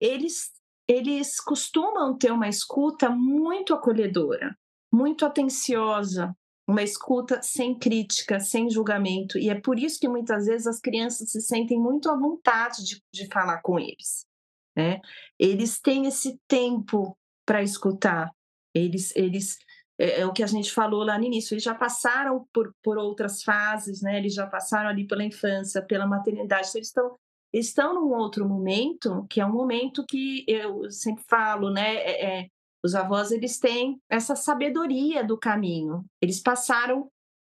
eles 0.00 0.50
eles 0.88 1.38
costumam 1.38 2.18
ter 2.18 2.32
uma 2.32 2.48
escuta 2.48 3.08
muito 3.08 3.72
acolhedora, 3.72 4.56
muito 4.92 5.24
atenciosa, 5.24 6.34
uma 6.66 6.82
escuta 6.82 7.40
sem 7.42 7.78
crítica, 7.78 8.40
sem 8.40 8.68
julgamento, 8.68 9.38
e 9.38 9.50
é 9.50 9.60
por 9.60 9.78
isso 9.78 10.00
que 10.00 10.08
muitas 10.08 10.46
vezes 10.46 10.66
as 10.66 10.80
crianças 10.80 11.30
se 11.30 11.40
sentem 11.40 11.78
muito 11.80 12.10
à 12.10 12.16
vontade 12.16 12.84
de 12.84 13.00
de 13.12 13.26
falar 13.28 13.60
com 13.62 13.78
eles. 13.78 14.29
Né. 14.76 15.00
Eles 15.38 15.80
têm 15.80 16.06
esse 16.06 16.38
tempo 16.48 17.16
para 17.46 17.62
escutar, 17.62 18.30
eles 18.74 19.14
eles 19.16 19.58
é 19.98 20.20
é 20.20 20.26
o 20.26 20.32
que 20.32 20.42
a 20.42 20.46
gente 20.46 20.72
falou 20.72 21.04
lá 21.04 21.18
no 21.18 21.24
início, 21.24 21.54
eles 21.54 21.64
já 21.64 21.74
passaram 21.74 22.46
por 22.52 22.72
por 22.82 22.96
outras 22.98 23.42
fases, 23.42 24.00
né, 24.02 24.18
eles 24.18 24.34
já 24.34 24.46
passaram 24.46 24.88
ali 24.90 25.06
pela 25.06 25.24
infância, 25.24 25.82
pela 25.84 26.06
maternidade, 26.06 26.68
então 26.68 26.78
eles 26.78 26.88
estão 26.88 27.16
estão 27.52 27.94
num 27.94 28.14
outro 28.14 28.48
momento, 28.48 29.26
que 29.28 29.40
é 29.40 29.46
um 29.46 29.52
momento 29.52 30.04
que 30.08 30.44
eu 30.48 30.88
sempre 30.90 31.24
falo, 31.28 31.70
né, 31.70 31.96
eh 31.96 32.42
eh, 32.44 32.48
Os 32.84 32.94
avós 32.94 33.30
eles 33.32 33.58
têm 33.58 34.00
essa 34.08 34.34
sabedoria 34.36 35.22
do 35.24 35.36
caminho. 35.38 36.04
Eles 36.22 36.40
passaram 36.42 37.08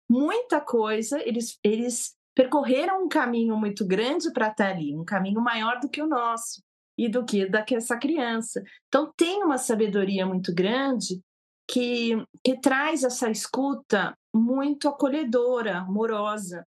muita 0.10 0.62
coisa, 0.62 1.19
eles 1.27 1.58
eles 1.63 2.15
percorreram 2.36 3.03
um 3.06 3.10
caminho 3.10 3.58
muito 3.58 3.86
grande 3.88 4.32
para 4.34 4.49
estar 4.49 4.69
ali, 4.71 4.95
um 4.95 5.06
caminho 5.06 5.41
maior 5.41 5.80
do 5.82 5.89
que 5.89 6.01
o 6.01 6.08
nosso 6.08 6.62
e 6.97 7.07
do 7.07 7.23
que 7.25 7.45
da 7.45 7.62
que 7.62 7.75
essa 7.75 7.97
criança. 7.97 8.63
Então 8.88 9.12
tem 9.15 9.43
uma 9.43 9.57
sabedoria 9.57 10.25
muito 10.25 10.53
grande 10.53 11.21
que 11.69 12.15
que 12.43 12.60
traz 12.60 13.03
essa 13.03 13.29
escuta 13.29 14.17
muito 14.33 14.88
acolhedora, 14.88 15.79
amorosa. 15.79 16.65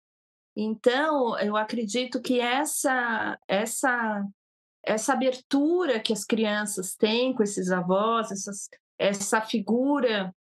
Então, 0.56 1.38
eu 1.38 1.56
acredito 1.56 2.20
que 2.20 2.40
essa 2.40 3.38
essa 3.48 4.26
essa 4.84 5.12
abertura 5.12 6.00
que 6.00 6.12
as 6.12 6.24
crianças 6.24 6.94
têm 6.94 7.34
com 7.34 7.42
esses 7.42 7.70
avós, 7.70 8.30
essas 8.30 8.68
essa 8.98 9.40
figura 9.40 10.34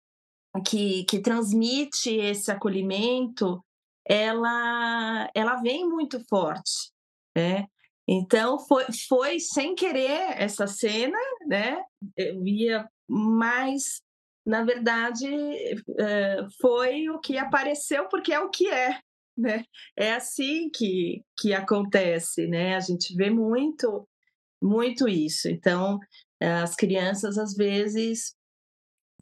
que 0.67 1.05
que 1.05 1.21
transmite 1.21 2.11
esse 2.11 2.51
acolhimento, 2.51 3.63
ela 4.07 5.31
ela 5.35 5.57
vem 5.57 5.87
muito 5.89 6.25
forte, 6.29 6.91
né. 7.37 7.67
Então 8.09 8.59
foi 8.61 8.85
foi 9.09 9.39
sem 9.41 9.75
querer 9.75 10.35
essa 10.41 10.67
cena, 10.67 11.19
né, 11.47 11.83
eu 12.17 12.47
ia 12.47 12.89
mas, 13.11 14.03
na 14.47 14.63
verdade, 14.65 15.27
hã, 15.99 16.49
foi 16.61 17.09
o 17.11 17.19
que 17.21 17.39
apareceu, 17.39 18.09
porque 18.09 18.33
é 18.33 18.41
o 18.41 18.51
que 18.51 18.69
é, 18.71 18.99
né. 19.37 19.65
É 19.97 20.13
assim 20.15 20.71
que 20.71 21.23
que 21.39 21.53
acontece, 21.55 22.47
né, 22.47 22.77
a 22.77 22.81
gente 22.81 23.15
vê 23.15 23.31
muito 23.31 24.09
muito 24.63 25.09
isso. 25.09 25.49
Então, 25.49 25.99
as 26.41 26.75
crianças, 26.75 27.39
às 27.39 27.55
vezes, 27.55 28.35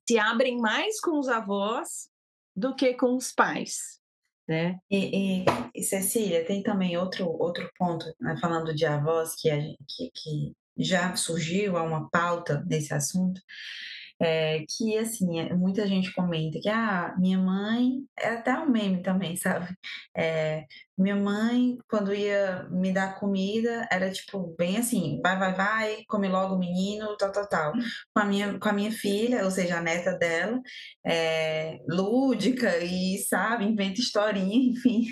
se 0.08 0.18
abrem 0.18 0.58
mais 0.58 1.00
com 1.00 1.18
os 1.18 1.28
avós 1.28 2.08
do 2.56 2.74
que 2.74 2.94
com 2.94 3.16
os 3.16 3.32
pais, 3.32 4.00
né. 4.48 4.78
E 4.90 5.42
e 5.42 5.44
e 5.74 5.82
Cecília, 5.82 6.44
tem 6.46 6.62
também 6.62 6.96
outro 6.96 7.26
outro 7.28 7.70
ponto, 7.78 8.06
né, 8.20 8.36
falando 8.40 8.74
de 8.74 8.86
avós 8.86 9.34
que 9.36 9.50
a 9.50 9.58
que 9.60 10.10
que 10.14 10.52
já 10.78 11.16
surgiu, 11.16 11.76
é 11.76 11.82
uma 11.82 12.08
pauta 12.10 12.62
nesse 12.66 12.92
assunto, 12.94 13.40
eh, 14.20 14.64
que 14.68 14.96
assim, 14.98 15.40
eh, 15.40 15.54
muita 15.54 15.86
gente 15.86 16.12
comenta 16.14 16.58
que: 16.60 16.68
"Ah, 16.68 17.14
minha 17.18 17.38
mãe" 17.38 18.02
é 18.18 18.28
até 18.30 18.52
um 18.58 18.70
meme 18.70 19.02
também, 19.02 19.36
sabe, 19.36 19.74
eh, 20.16 20.64
"minha 20.98 21.16
mãe 21.16 21.76
quando 21.88 22.14
ia 22.14 22.64
me 22.70 22.92
dar 22.92 23.18
comida 23.20 23.86
era 23.90 24.10
tipo 24.10 24.54
bem 24.58 24.76
assim: 24.78 25.20
'Vai, 25.22 25.38
vai, 25.38 25.54
vai, 25.54 25.96
come 26.08 26.28
logo 26.28 26.58
menino, 26.58 27.16
tal, 27.16 27.32
tal, 27.32 27.48
tal'". 27.48 27.72
Com 28.14 28.20
a 28.22 28.24
minha 28.24 28.58
com 28.58 28.68
a 28.68 28.72
minha 28.72 28.92
filha, 28.92 29.44
ou 29.44 29.50
seja, 29.50 29.78
a 29.78 29.82
neta 29.82 30.12
dela, 30.18 30.60
eh, 31.06 31.78
lúdica 31.88 32.78
e, 32.78 33.18
sabe, 33.18 33.64
inventa 33.64 34.00
historinha, 34.00 34.56
enfim. 34.72 35.06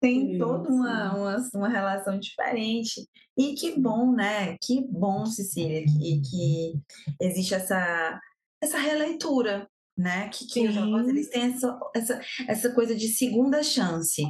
Tem 0.00 0.30
toda 0.38 0.70
uma 0.70 1.14
uma 1.14 1.36
uma 1.54 1.68
relação 1.68 2.18
diferente. 2.18 3.06
E 3.36 3.54
que 3.54 3.78
bom, 3.78 4.12
né, 4.14 4.56
que 4.62 4.82
bom, 4.88 5.26
Cecília, 5.26 5.84
que 5.84 6.20
que 6.22 6.80
existe 7.20 7.54
essa 7.54 8.18
essa 8.62 8.78
releitura, 8.78 9.68
né, 9.96 10.28
que 10.30 10.46
que 10.46 10.68
os 10.68 10.76
avós 10.76 11.06
eles 11.08 11.28
têm 11.30 11.42
essa 11.52 11.78
essa 11.94 12.20
essa 12.48 12.74
coisa 12.74 12.94
de 12.96 13.08
segunda 13.08 13.62
chance, 13.62 14.22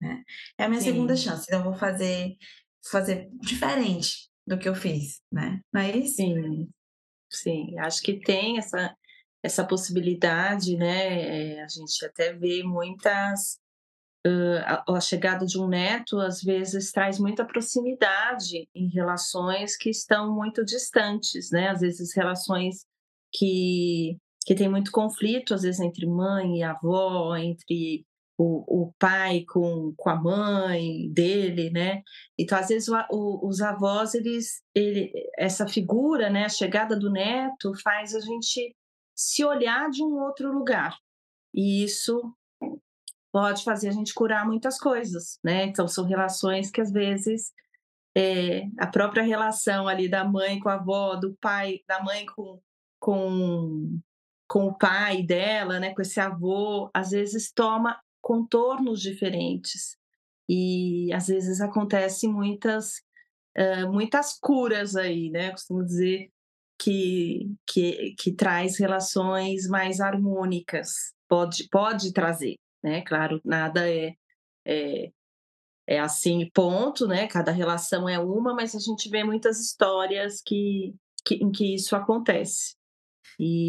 né. 0.00 0.22
"É 0.58 0.64
a 0.64 0.68
minha 0.68 0.80
segunda 0.82 1.16
Sim. 1.16 1.16
chance, 1.16 1.44
então 1.46 1.60
eu 1.60 1.64
vou 1.70 1.74
fazer 1.74 2.34
fazer 2.90 3.30
diferente 3.40 4.28
do 4.46 4.58
que 4.58 4.68
eu 4.68 4.74
fiz", 4.74 5.20
né. 5.32 5.60
Não 5.72 5.80
é 5.82 5.96
isso? 5.96 6.18
Sim, 6.18 6.68
sim, 7.32 7.78
acho 7.80 8.02
que 8.02 8.20
tem 8.20 8.58
essa 8.58 8.94
essa 9.42 9.66
possibilidade, 9.66 10.76
né, 10.76 11.56
eh, 11.58 11.62
a 11.62 11.68
gente 11.68 12.04
até 12.06 12.32
vê 12.34 12.62
muitas 12.64 13.58
a 14.66 14.84
a 14.96 15.00
chegada 15.00 15.46
de 15.46 15.58
um 15.60 15.68
neto, 15.68 16.18
às 16.20 16.42
vezes, 16.42 16.92
traz 16.92 17.18
muita 17.18 17.44
proximidade 17.46 18.68
em 18.74 18.88
relações 18.90 19.76
que 19.76 19.90
estão 19.90 20.34
muito 20.34 20.64
distantes, 20.64 21.50
né, 21.52 21.68
às 21.70 21.80
vezes 21.80 22.14
relações 22.16 22.84
que 23.32 24.16
que 24.46 24.54
têm 24.54 24.68
muito 24.70 24.92
conflito, 24.92 25.54
às 25.54 25.62
vezes, 25.62 25.80
entre 25.80 26.06
mãe 26.06 26.58
e 26.58 26.62
avó, 26.62 27.36
entre 27.36 28.04
o 28.38 28.64
o 28.86 28.92
pai 28.98 29.44
com 29.48 29.94
com 29.96 30.10
a 30.10 30.16
mãe 30.16 31.10
dele, 31.12 31.70
né. 31.70 32.02
Então, 32.38 32.58
às 32.58 32.68
vezes, 32.68 32.88
o 32.88 32.94
o 33.12 33.48
os 33.48 33.60
avós 33.62 34.14
eles 34.14 34.62
ele 34.74 35.12
essa 35.38 35.66
figura, 35.68 36.30
né, 36.30 36.44
a 36.46 36.48
chegada 36.50 36.98
do 36.98 37.10
neto 37.10 37.72
faz 37.82 38.14
a 38.14 38.20
gente 38.20 38.74
se 39.16 39.44
olhar 39.44 39.90
de 39.90 40.02
um 40.02 40.14
outro 40.22 40.52
lugar, 40.52 40.96
e 41.54 41.84
isso 41.84 42.20
pode 43.34 43.64
fazer 43.64 43.88
a 43.88 43.92
gente 43.92 44.14
curar 44.14 44.46
muitas 44.46 44.78
coisas, 44.78 45.40
né. 45.44 45.64
Então 45.66 45.88
são 45.88 46.06
relações 46.06 46.70
que, 46.70 46.80
às 46.80 46.92
vezes, 46.92 47.52
eh, 48.16 48.64
a 48.78 48.86
própria 48.88 49.24
relação 49.24 49.88
ali 49.88 50.08
da 50.10 50.24
mãe 50.24 50.60
com 50.60 50.68
a 50.70 50.74
avó, 50.74 51.16
do 51.16 51.36
pai 51.40 51.80
da 51.88 52.02
mãe 52.04 52.26
com 52.26 52.60
com 53.00 54.00
com 54.48 54.66
o 54.68 54.78
pai 54.78 55.22
dela, 55.24 55.80
né, 55.80 55.94
com 55.94 56.02
esse 56.02 56.20
avô, 56.20 56.90
às 56.94 57.10
vezes 57.12 57.52
toma 57.52 57.98
contornos 58.22 59.00
diferentes. 59.02 59.96
E, 60.48 61.12
às 61.14 61.28
vezes, 61.28 61.60
acontece 61.62 62.28
muitas, 62.28 62.94
hã, 63.58 63.90
muitas 63.90 64.38
curas 64.40 64.96
aí, 64.96 65.30
né, 65.30 65.48
eu 65.48 65.52
costumo 65.52 65.84
dizer 65.84 66.30
que 66.80 67.50
que 67.66 68.14
que 68.18 68.32
traz 68.34 68.78
relações 68.78 69.68
mais 69.68 70.00
harmônicas, 70.00 71.14
pode 71.28 71.68
pode 71.70 72.12
trazer, 72.12 72.56
né, 72.84 73.02
claro, 73.02 73.40
nada 73.44 73.90
é 73.90 74.14
é 74.66 75.12
é 75.86 76.00
assim 76.00 76.50
ponto, 76.54 77.06
né, 77.08 77.26
cada 77.28 77.52
relação 77.52 78.08
é 78.08 78.18
uma, 78.18 78.54
mas 78.54 78.74
a 78.74 78.78
gente 78.80 79.10
vê 79.10 79.24
muitas 79.24 79.60
histórias 79.60 80.42
que 80.44 80.94
que 81.26 81.36
em 81.36 81.50
que 81.52 81.74
isso 81.74 81.96
acontece. 81.96 82.76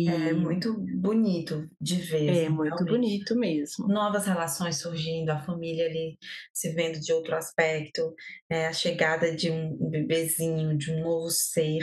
É 0.08 0.34
E 0.34 0.34
muito 0.34 0.74
bonito 1.02 1.70
de 1.80 1.96
ver, 2.02 2.30
É 2.30 2.50
assim, 2.50 2.50
muito 2.50 2.86
realmente. 2.86 2.88
bonito 2.88 3.36
mesmo. 3.38 3.88
Novas 3.88 4.26
relações 4.26 4.78
surgindo, 4.82 5.30
a 5.30 5.40
família 5.44 5.86
ali 5.86 6.18
se 6.54 6.74
vendo 6.74 7.00
de 7.00 7.14
outro 7.14 7.36
aspecto, 7.36 8.14
eh, 8.50 8.66
a 8.68 8.74
chegada 8.74 9.36
de 9.36 9.52
um 9.52 9.78
bebezinho, 9.92 10.76
de 10.78 10.92
um 10.92 11.02
novo 11.02 11.30
ser, 11.30 11.80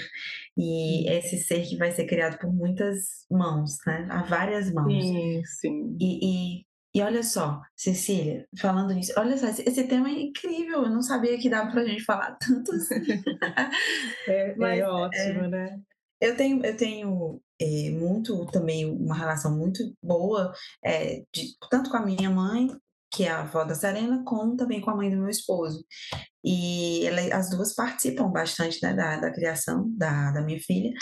e 0.57 1.09
esse 1.11 1.39
ser 1.39 1.65
que 1.69 1.77
vai 1.77 1.93
ser 1.93 2.07
criado 2.07 2.39
por 2.39 2.53
muitas 2.53 3.25
mãos, 3.31 3.73
né, 3.87 4.09
a 4.11 4.23
várias 4.25 4.73
mãos. 4.73 5.05
Sim, 5.11 5.43
sim. 5.45 6.01
E 6.01 6.61
e 6.63 6.67
e 6.95 7.03
olha 7.03 7.23
só, 7.23 7.61
Cecília, 7.77 8.47
falando 8.61 8.93
nisso, 8.95 9.13
olha 9.19 9.37
só, 9.39 9.47
esse 9.49 9.85
tema 9.89 10.09
é 10.11 10.13
incrível, 10.23 10.85
eu 10.85 10.91
não 10.91 11.03
sabia 11.03 11.39
que 11.39 11.49
dava 11.51 11.71
pra 11.73 11.85
gente 11.85 12.05
falar 12.05 12.37
tanto 12.41 12.73
assim. 12.73 12.95
É 14.29 14.55
Mas, 14.57 14.81
é 14.81 14.89
ótimo, 14.89 15.49
né. 15.49 15.81
eu 16.21 16.37
tenho 16.37 16.65
eu 16.65 16.77
tenho, 16.77 17.43
eh, 17.61 17.91
muito 17.91 18.47
também 18.47 18.87
uma 18.91 19.15
relação 19.17 19.57
muito 19.57 19.83
boa, 20.03 20.53
eh, 20.85 21.25
de 21.35 21.57
tanto 21.71 21.91
com 21.91 21.97
a 21.97 22.05
minha 22.07 22.31
mãe, 22.31 22.69
que 23.13 23.25
é 23.25 23.31
a 23.31 23.41
avó 23.43 23.65
da 23.65 23.75
Serena, 23.75 24.23
como 24.25 24.57
também 24.57 24.81
com 24.81 24.91
a 24.91 24.97
mãe 24.97 25.11
do 25.11 25.17
meu 25.19 25.29
esposo. 25.29 25.85
E 26.45 27.07
ela 27.07 27.37
as 27.37 27.51
2 27.51 27.75
participam 27.75 28.31
bastante, 28.31 28.79
né, 28.83 28.95
da 28.95 29.19
da 29.21 29.33
criação 29.33 29.91
da 29.97 30.33
da 30.33 30.43
minha 30.43 30.61
filha. 30.61 30.93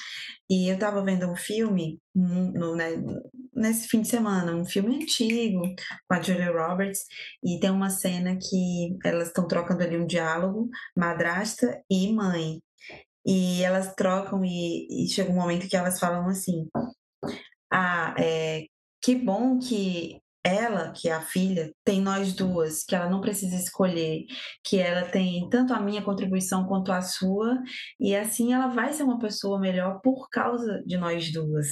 E 0.50 0.68
eu 0.70 0.74
estava 0.74 1.04
vendo 1.04 1.28
um 1.30 1.36
filme, 1.36 2.00
no 2.14 2.52
no 2.52 2.76
né, 2.76 2.90
nesse 3.60 3.88
fim 3.88 4.02
de 4.02 4.08
semana, 4.08 4.54
um 4.54 4.64
filme 4.64 4.96
antigo, 4.96 5.62
com 6.08 6.14
a 6.14 6.22
Julia 6.22 6.50
Roberts, 6.52 7.00
e 7.44 7.60
tem 7.60 7.70
uma 7.70 7.90
cena 7.90 8.36
que 8.36 8.96
elas 9.04 9.28
estão 9.28 9.46
trocando 9.46 9.82
ali 9.82 9.96
um 9.98 10.06
diálogo, 10.06 10.68
madrasta 10.96 11.82
e 11.90 12.12
mãe. 12.12 12.60
E 13.26 13.62
elas 13.62 13.94
trocam 13.94 14.44
e 14.44 15.04
e 15.06 15.08
chega 15.08 15.30
um 15.30 15.34
momento 15.36 15.68
que 15.68 15.76
elas 15.76 15.98
falam 16.00 16.28
assim: 16.28 16.68
"Ah, 17.70 18.14
eh, 18.18 18.66
que 19.02 19.14
bom 19.16 19.58
que 19.58 20.20
ela, 20.44 20.92
que 20.92 21.08
é 21.08 21.12
a 21.12 21.20
filha, 21.20 21.72
tem 21.84 22.00
nós 22.00 22.32
2, 22.34 22.84
que 22.84 22.94
ela 22.94 23.10
não 23.10 23.20
precisa 23.20 23.56
escolher, 23.56 24.24
que 24.64 24.78
ela 24.78 25.02
tem 25.08 25.48
tanto 25.50 25.72
a 25.74 25.80
minha 25.80 26.02
contribuição 26.02 26.66
quanto 26.66 26.92
a 26.92 27.02
sua, 27.02 27.58
e 28.00 28.14
assim 28.16 28.52
ela 28.54 28.68
vai 28.68 28.92
ser 28.92 29.02
uma 29.04 29.18
pessoa 29.18 29.60
melhor 29.60 30.00
por 30.02 30.28
causa 30.30 30.82
de 30.86 30.96
nós 30.96 31.32
2". 31.32 31.68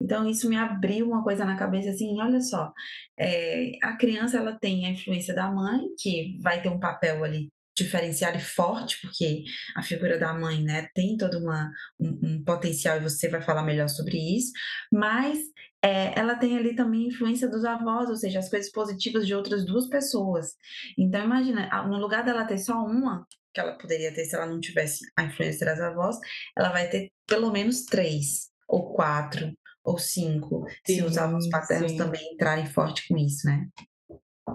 Então 0.00 0.28
isso 0.28 0.48
me 0.48 0.56
abriu 0.56 1.06
uma 1.06 1.22
coisa 1.22 1.44
na 1.44 1.56
cabeça, 1.56 1.90
assim, 1.90 2.20
olha 2.20 2.40
só, 2.40 2.72
eh, 3.18 3.72
a 3.82 3.96
criança 3.96 4.38
ela 4.38 4.58
tem 4.58 4.86
a 4.86 4.90
influência 4.90 5.34
da 5.34 5.50
mãe, 5.50 5.80
que 5.98 6.36
vai 6.42 6.60
ter 6.62 6.68
um 6.70 6.80
papel 6.80 7.24
ali 7.24 7.48
diferenciado 7.76 8.36
e 8.38 8.40
forte, 8.40 8.98
porque 9.00 9.44
a 9.76 9.82
figura 9.84 10.18
da 10.18 10.34
mãe, 10.34 10.62
né, 10.64 10.88
tem 10.94 11.16
toda 11.16 11.38
uma 11.38 11.70
um 12.00 12.18
um 12.38 12.44
potencial 12.44 12.96
e 12.96 13.00
você 13.00 13.28
vai 13.28 13.40
falar 13.40 13.62
melhor 13.62 13.88
sobre 13.88 14.16
isso, 14.36 14.50
mas, 14.92 15.38
eh, 15.84 16.12
ela 16.18 16.36
tem 16.36 16.56
ali 16.56 16.74
também 16.74 17.04
a 17.04 17.08
influência 17.08 17.48
dos 17.48 17.64
avós, 17.64 18.08
ou 18.10 18.16
seja, 18.16 18.38
as 18.40 18.48
coisas 18.50 18.70
positivas 18.72 19.26
de 19.26 19.34
outras 19.34 19.64
2 19.64 19.88
pessoas. 19.88 20.54
Então 20.98 21.24
imagina, 21.24 21.68
no 21.88 21.98
lugar 21.98 22.24
dela 22.24 22.44
ter 22.46 22.58
só 22.58 22.74
uma, 22.84 23.26
que 23.54 23.60
ela 23.60 23.76
poderia 23.78 24.12
ter 24.14 24.24
se 24.24 24.34
ela 24.36 24.46
não 24.46 24.60
tivesse 24.60 25.04
a 25.16 25.24
influência 25.24 25.66
das 25.66 25.80
avós, 25.80 26.16
ela 26.56 26.70
vai 26.70 26.88
ter 26.88 27.10
pelo 27.26 27.50
menos 27.52 27.84
3. 27.84 28.50
ou 28.68 28.92
quatro, 28.94 29.52
ou 29.84 29.98
cinco, 29.98 30.64
se 30.84 31.02
os 31.02 31.16
avós 31.16 31.44
Sim, 31.44 31.50
paternos 31.50 31.92
sim. 31.92 31.96
também 31.96 32.34
entrarem 32.34 32.66
forte 32.66 33.06
com 33.08 33.16
isso, 33.16 33.46
né. 33.46 33.66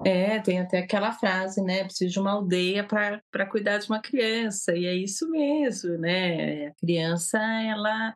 É, 0.05 0.39
tem 0.41 0.59
até 0.59 0.79
aquela 0.79 1.11
frase, 1.13 1.61
né, 1.63 1.83
"Preciso 1.85 2.11
de 2.13 2.19
uma 2.19 2.31
aldeia 2.31 2.85
pra 2.85 3.45
cuidar 3.49 3.77
de 3.77 3.87
uma 3.89 4.01
criança", 4.01 4.75
e 4.75 4.85
é 4.85 4.93
isso 4.95 5.29
mesmo, 5.29 5.97
né, 5.97 6.67
a 6.67 6.73
criança 6.75 7.37
ela 7.39 8.13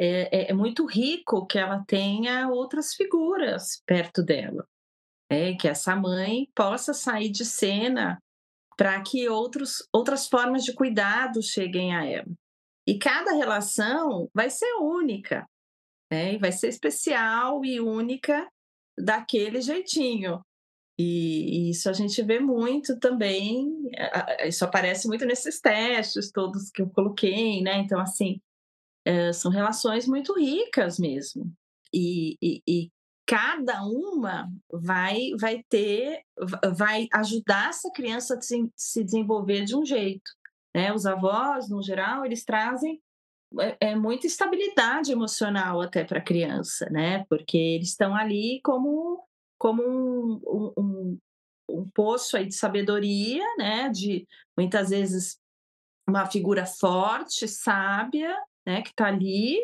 é 0.00 0.46
é 0.46 0.50
é 0.50 0.54
muito 0.54 0.86
rico 0.86 1.46
que 1.46 1.58
ela 1.58 1.84
tenha 1.86 2.48
outras 2.48 2.94
figuras 2.94 3.82
perto 3.86 4.22
dela, 4.22 4.66
né, 5.30 5.54
que 5.56 5.68
essa 5.68 5.94
mãe 5.96 6.48
possa 6.54 6.94
sair 6.94 7.30
de 7.30 7.44
cena 7.44 8.18
pra 8.76 9.02
que 9.02 9.28
outros 9.28 9.86
outras 9.92 10.26
formas 10.28 10.64
de 10.64 10.72
cuidado 10.74 11.42
cheguem 11.42 11.94
a 11.94 12.04
ela. 12.06 12.32
E 12.88 12.98
cada 12.98 13.32
relação 13.32 14.28
vai 14.34 14.50
ser 14.50 14.72
única, 14.80 15.46
né, 16.10 16.38
vai 16.38 16.52
ser 16.52 16.68
especial 16.68 17.64
e 17.64 17.80
única 17.80 18.48
daquele 18.98 19.60
jeitinho. 19.60 20.40
E 20.98 21.68
e 21.68 21.70
isso 21.70 21.88
a 21.90 21.92
gente 21.92 22.22
vê 22.22 22.40
muito 22.40 22.98
também, 22.98 23.66
isso 24.46 24.64
aparece 24.64 25.08
muito 25.08 25.24
nesses 25.26 25.60
testes 25.60 26.30
todos 26.32 26.70
que 26.70 26.82
eu 26.82 26.90
coloquei, 26.90 27.62
né, 27.62 27.78
então 27.78 28.00
assim, 28.00 28.40
hã, 29.06 29.32
são 29.32 29.50
relações 29.50 30.06
muito 30.06 30.34
ricas 30.38 30.98
mesmo. 30.98 31.52
E 31.94 32.36
e 32.42 32.62
e 32.68 32.90
cada 33.26 33.82
uma 33.84 34.48
vai 34.72 35.30
vai 35.40 35.62
ter 35.68 36.20
va 36.38 36.60
vai 36.76 37.08
ajudar 37.14 37.70
essa 37.70 37.90
criança 37.92 38.36
a 38.36 38.40
se 38.42 38.70
se 38.76 39.04
desenvolver 39.04 39.64
de 39.64 39.76
um 39.76 39.84
jeito, 39.84 40.30
né. 40.74 40.92
Os 40.94 41.06
avós, 41.06 41.68
no 41.70 41.82
geral, 41.82 42.24
eles 42.26 42.44
trazem, 42.44 43.00
eh 43.60 43.76
eh, 43.80 43.96
muita 43.96 44.26
estabilidade 44.28 45.12
emocional 45.12 45.80
até 45.82 46.04
pra 46.04 46.20
criança, 46.22 46.86
né, 46.90 47.24
porque 47.30 47.56
eles 47.58 47.90
estão 47.90 48.14
ali 48.16 48.60
como 48.64 49.24
como 49.58 49.82
um 49.84 50.40
um 50.46 50.72
um 50.78 51.18
um 51.70 51.90
poço 51.94 52.36
aí 52.38 52.46
de 52.48 52.54
sabedoria, 52.56 53.44
né, 53.58 53.88
de 53.90 54.26
muitas 54.58 54.90
vezes 54.90 55.38
uma 56.08 56.26
figura 56.26 56.66
forte, 56.66 57.48
sábia, 57.48 58.36
né, 58.70 58.82
que 58.82 58.94
tá 58.94 59.06
ali, 59.06 59.58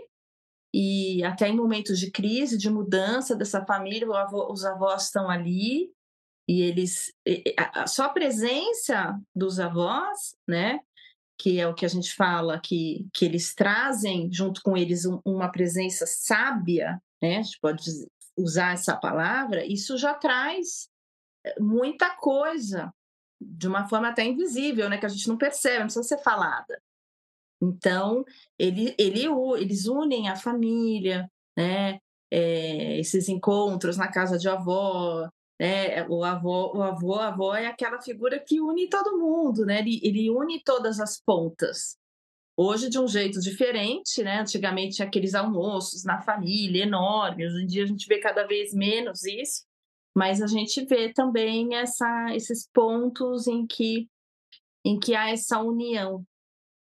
e 0.75 1.23
até 1.23 1.49
em 1.49 1.57
momentos 1.57 1.99
de 1.99 2.11
crise, 2.11 2.59
de 2.59 2.69
mudança 2.69 3.37
dessa 3.37 3.65
família, 3.65 4.07
avô 4.13 4.53
os 4.53 4.65
avós 4.65 5.05
estão 5.05 5.31
ali, 5.31 5.93
e 6.49 6.63
eles 6.63 7.13
a 7.57 7.87
só 7.87 8.05
a 8.05 8.09
presença 8.09 9.19
dos 9.35 9.61
avós, 9.61 10.37
né, 10.47 10.81
que 11.41 11.61
é 11.61 11.69
o 11.69 11.75
que 11.75 11.87
a 11.87 11.89
gente 11.89 12.13
fala 12.15 12.61
que 12.61 13.07
que 13.15 13.25
eles 13.25 13.55
trazem 13.55 14.29
junto 14.33 14.61
com 14.63 14.77
eles 14.77 15.07
um 15.07 15.21
uma 15.25 15.51
presença 15.51 16.05
sábia, 16.07 17.01
né, 17.23 17.39
a 17.39 17.43
gente 17.43 17.61
pode 17.61 17.83
usar 18.37 18.73
essa 18.75 18.97
palavra, 18.97 19.65
isso 19.65 19.97
já 19.97 20.15
traz, 20.15 20.89
eh, 21.45 21.61
muita 21.61 22.11
coisa, 22.17 22.93
de 23.41 23.69
uma 23.69 23.89
forma 23.89 24.09
até 24.09 24.25
invisível, 24.25 24.89
né, 24.91 24.99
que 24.99 25.07
a 25.07 25.09
gente 25.09 25.29
não 25.29 25.39
percebe, 25.39 25.79
não 25.79 25.87
precisa 25.87 26.03
ser 26.03 26.19
falada. 26.19 26.81
Então, 27.61 28.25
ele 28.59 28.95
ele 28.99 29.25
eles 29.59 29.87
unem 29.87 30.29
a 30.29 30.37
família, 30.37 31.31
né, 31.57 31.99
eh, 32.31 32.99
esses 32.99 33.29
encontros 33.29 33.97
na 33.97 34.09
casa 34.11 34.39
de 34.39 34.49
avó, 34.49 35.29
né, 35.59 36.07
o 36.09 36.23
avó 36.25 36.73
o 36.75 36.83
avô, 36.83 37.15
a 37.15 37.29
avó 37.29 37.55
é 37.55 37.67
aquela 37.67 38.01
figura 38.01 38.39
que 38.39 38.61
une 38.61 38.89
todo 38.89 39.19
mundo, 39.19 39.65
né, 39.65 39.81
ele 39.81 40.01
ele 40.03 40.31
une 40.31 40.63
todas 40.63 41.01
as 41.01 41.21
pontas. 41.21 41.97
Hoje 42.59 42.89
de 42.89 42.99
um 42.99 43.09
jeito 43.09 43.41
diferente, 43.41 44.23
né, 44.23 44.41
antigamente 44.41 45.03
aqueles 45.03 45.35
almoços 45.35 46.05
na 46.05 46.21
família 46.23 46.85
enormes, 46.85 47.53
hoje 47.53 47.65
em 47.65 47.67
dia 47.67 47.85
a 47.85 47.87
gente 47.87 48.07
vê 48.07 48.19
cada 48.19 48.47
vez 48.47 48.73
menos 48.75 49.25
isso, 49.25 49.65
mas 50.15 50.43
a 50.43 50.47
gente 50.47 50.85
vê 50.87 51.13
também 51.13 51.75
essa 51.77 52.35
esses 52.35 52.69
pontos 52.73 53.47
em 53.47 53.67
que 53.67 54.09
em 54.85 54.99
que 54.99 55.15
há 55.15 55.31
essa 55.31 55.61
união, 55.61 56.25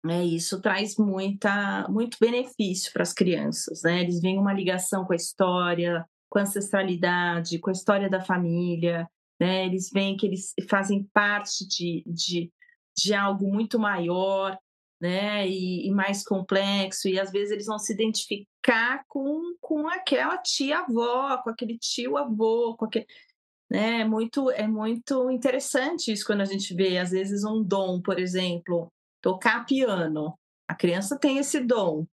e 0.06 0.36
isso 0.36 0.60
traz 0.60 0.96
muita 0.96 1.86
muito 1.88 2.18
benefício 2.20 2.92
para 2.92 3.02
as 3.02 3.12
crianças, 3.12 3.82
né, 3.82 4.02
eles 4.02 4.20
veem 4.20 4.38
uma 4.38 4.52
ligação 4.52 5.04
com 5.04 5.12
a 5.12 5.16
história, 5.16 6.04
com 6.30 6.38
a 6.38 6.42
ancestralidade, 6.42 7.58
com 7.58 7.70
a 7.70 7.72
história 7.72 8.08
da 8.10 8.20
família, 8.20 9.08
né, 9.40 9.64
eles 9.66 9.90
veem 9.92 10.16
que 10.16 10.26
eles 10.26 10.52
fazem 10.68 11.04
parte 11.12 11.66
de 11.68 12.02
de 12.06 12.52
de 12.96 13.14
algo 13.14 13.52
muito 13.52 13.78
maior, 13.78 14.56
né, 15.00 15.48
e 15.48 15.86
e 15.88 15.90
mais 15.92 16.22
complexo, 16.24 17.08
e 17.08 17.18
às 17.18 17.30
vezes 17.30 17.50
eles 17.52 17.66
vão 17.66 17.78
se 17.78 17.92
identificar 17.92 19.04
com 19.08 19.54
com 19.60 19.88
aquela 19.88 20.38
tia-avó, 20.38 21.38
com 21.42 21.50
aquele 21.50 21.78
tio-avô, 21.78 22.76
com 22.76 22.84
aque 22.86 23.06
né, 23.70 24.02
é 24.02 24.04
muito 24.04 24.50
é 24.50 24.66
muito 24.68 25.30
interessante 25.30 26.12
isso 26.12 26.26
quando 26.26 26.42
a 26.42 26.44
gente 26.44 26.74
vê, 26.74 26.98
às 26.98 27.10
vezes, 27.12 27.44
um 27.44 27.62
dom, 27.62 28.00
por 28.02 28.18
exemplo, 28.18 28.92
tocar 29.24 29.64
piano, 29.64 30.38
a 30.68 30.74
criança 30.74 31.18
tem 31.18 31.38
esse 31.38 31.58
dom, 31.58 32.06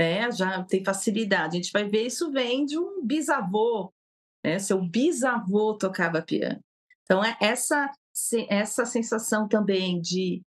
né, 0.00 0.32
já 0.32 0.64
tem 0.64 0.82
facilidade, 0.82 1.58
a 1.58 1.60
gente 1.60 1.70
vai 1.70 1.86
ver 1.86 2.06
isso 2.06 2.32
vem 2.32 2.64
de 2.64 2.78
um 2.78 3.04
bisavô, 3.04 3.92
né, 4.42 4.58
seu 4.58 4.80
bisavô 4.80 5.76
tocava 5.76 6.22
piano. 6.22 6.58
Então 7.02 7.22
é 7.22 7.36
essa 7.38 7.92
essa 8.48 8.86
sensação 8.86 9.46
também 9.46 10.00
de 10.00 10.40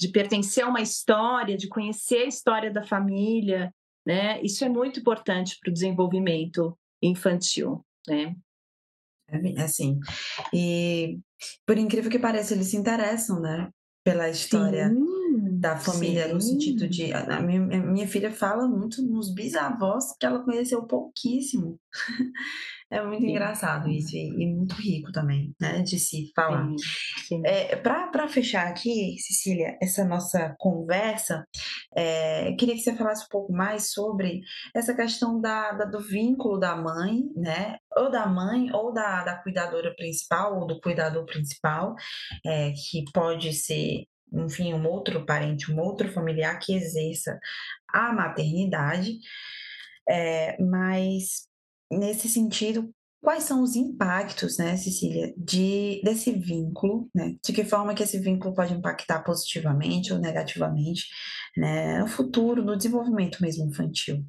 de 0.00 0.08
pertencer 0.08 0.64
a 0.64 0.68
uma 0.68 0.80
história, 0.80 1.56
de 1.56 1.68
conhecer 1.68 2.22
a 2.22 2.28
história 2.28 2.72
da 2.72 2.84
família, 2.84 3.70
né, 4.06 4.40
isso 4.40 4.64
é 4.64 4.70
muito 4.70 5.00
importante 5.00 5.58
para 5.60 5.70
o 5.70 5.72
desenvolvimento 5.72 6.78
infantil, 7.02 7.84
né. 8.06 8.34
É 9.28 9.36
bem 9.38 9.58
assim, 9.58 10.00
e 10.50 11.18
por 11.66 11.76
incrível 11.76 12.10
que 12.10 12.18
pareça, 12.18 12.54
eles 12.54 12.68
se 12.68 12.76
interessam, 12.78 13.38
né, 13.38 13.68
pela 14.02 14.30
história 14.30 14.88
Sim, 14.88 15.18
da 15.60 15.76
família, 15.76 16.28
no 16.32 16.40
sentido 16.40 16.80
sim. 16.80 16.88
de 16.88 17.12
a 17.12 17.40
minha 17.40 17.60
a 17.62 17.78
minha 17.78 18.06
filha 18.08 18.30
fala 18.32 18.68
muito 18.68 19.02
nos 19.02 19.32
bisavós 19.34 20.16
que 20.18 20.26
ela 20.26 20.44
conheceu 20.44 20.86
pouquíssimo. 20.86 21.78
É 22.90 23.02
muito 23.04 23.20
Sim. 23.20 23.32
engraçado 23.32 23.88
isso 23.90 24.16
e 24.16 24.28
e 24.42 24.46
muito 24.46 24.74
rico 24.76 25.12
também, 25.12 25.54
né, 25.60 25.82
de 25.82 25.98
se 25.98 26.32
falar. 26.34 26.66
Sim, 26.70 26.76
sim. 27.26 27.42
Pra 27.82 28.06
pra 28.08 28.28
fechar 28.28 28.66
aqui, 28.66 29.14
Cecília, 29.18 29.76
essa 29.82 30.04
nossa 30.06 30.54
conversa, 30.58 31.44
eh, 31.94 32.54
queria 32.58 32.74
que 32.74 32.80
você 32.80 32.96
falasse 32.96 33.24
um 33.24 33.28
pouco 33.30 33.52
mais 33.52 33.92
sobre 33.92 34.40
essa 34.74 34.94
questão 34.94 35.38
da 35.40 35.72
da 35.72 35.84
do 35.84 36.00
vínculo 36.00 36.58
da 36.58 36.74
mãe, 36.76 37.24
né, 37.36 37.76
ou 37.96 38.10
da 38.10 38.26
mãe 38.26 38.72
ou 38.72 38.90
da 38.92 39.22
da 39.24 39.36
cuidadora 39.42 39.94
principal 39.94 40.58
ou 40.58 40.66
do 40.66 40.80
cuidador 40.80 41.26
principal, 41.26 41.94
eh, 42.46 42.72
que 42.72 43.04
pode 43.12 43.52
ser, 43.52 44.04
enfim, 44.32 44.74
um 44.74 44.86
outro 44.86 45.24
parente, 45.24 45.72
um 45.72 45.80
outro 45.80 46.10
familiar 46.12 46.58
que 46.58 46.74
exerça 46.74 47.38
a 47.92 48.12
maternidade, 48.12 49.18
eh, 50.08 50.56
mas 50.62 51.48
nesse 51.90 52.28
sentido, 52.28 52.92
quais 53.22 53.44
são 53.44 53.62
os 53.62 53.74
impactos, 53.74 54.58
né, 54.58 54.76
Cecília, 54.76 55.34
de 55.36 56.00
desse 56.04 56.32
vínculo, 56.32 57.08
né, 57.14 57.36
de 57.44 57.52
que 57.52 57.64
forma 57.64 57.94
que 57.94 58.02
esse 58.02 58.18
vínculo 58.18 58.54
pode 58.54 58.74
impactar 58.74 59.22
positivamente 59.22 60.12
ou 60.12 60.18
negativamente, 60.18 61.06
né, 61.56 61.98
no 62.00 62.06
futuro, 62.06 62.64
no 62.64 62.76
desenvolvimento 62.76 63.40
mesmo 63.40 63.66
infantil? 63.66 64.24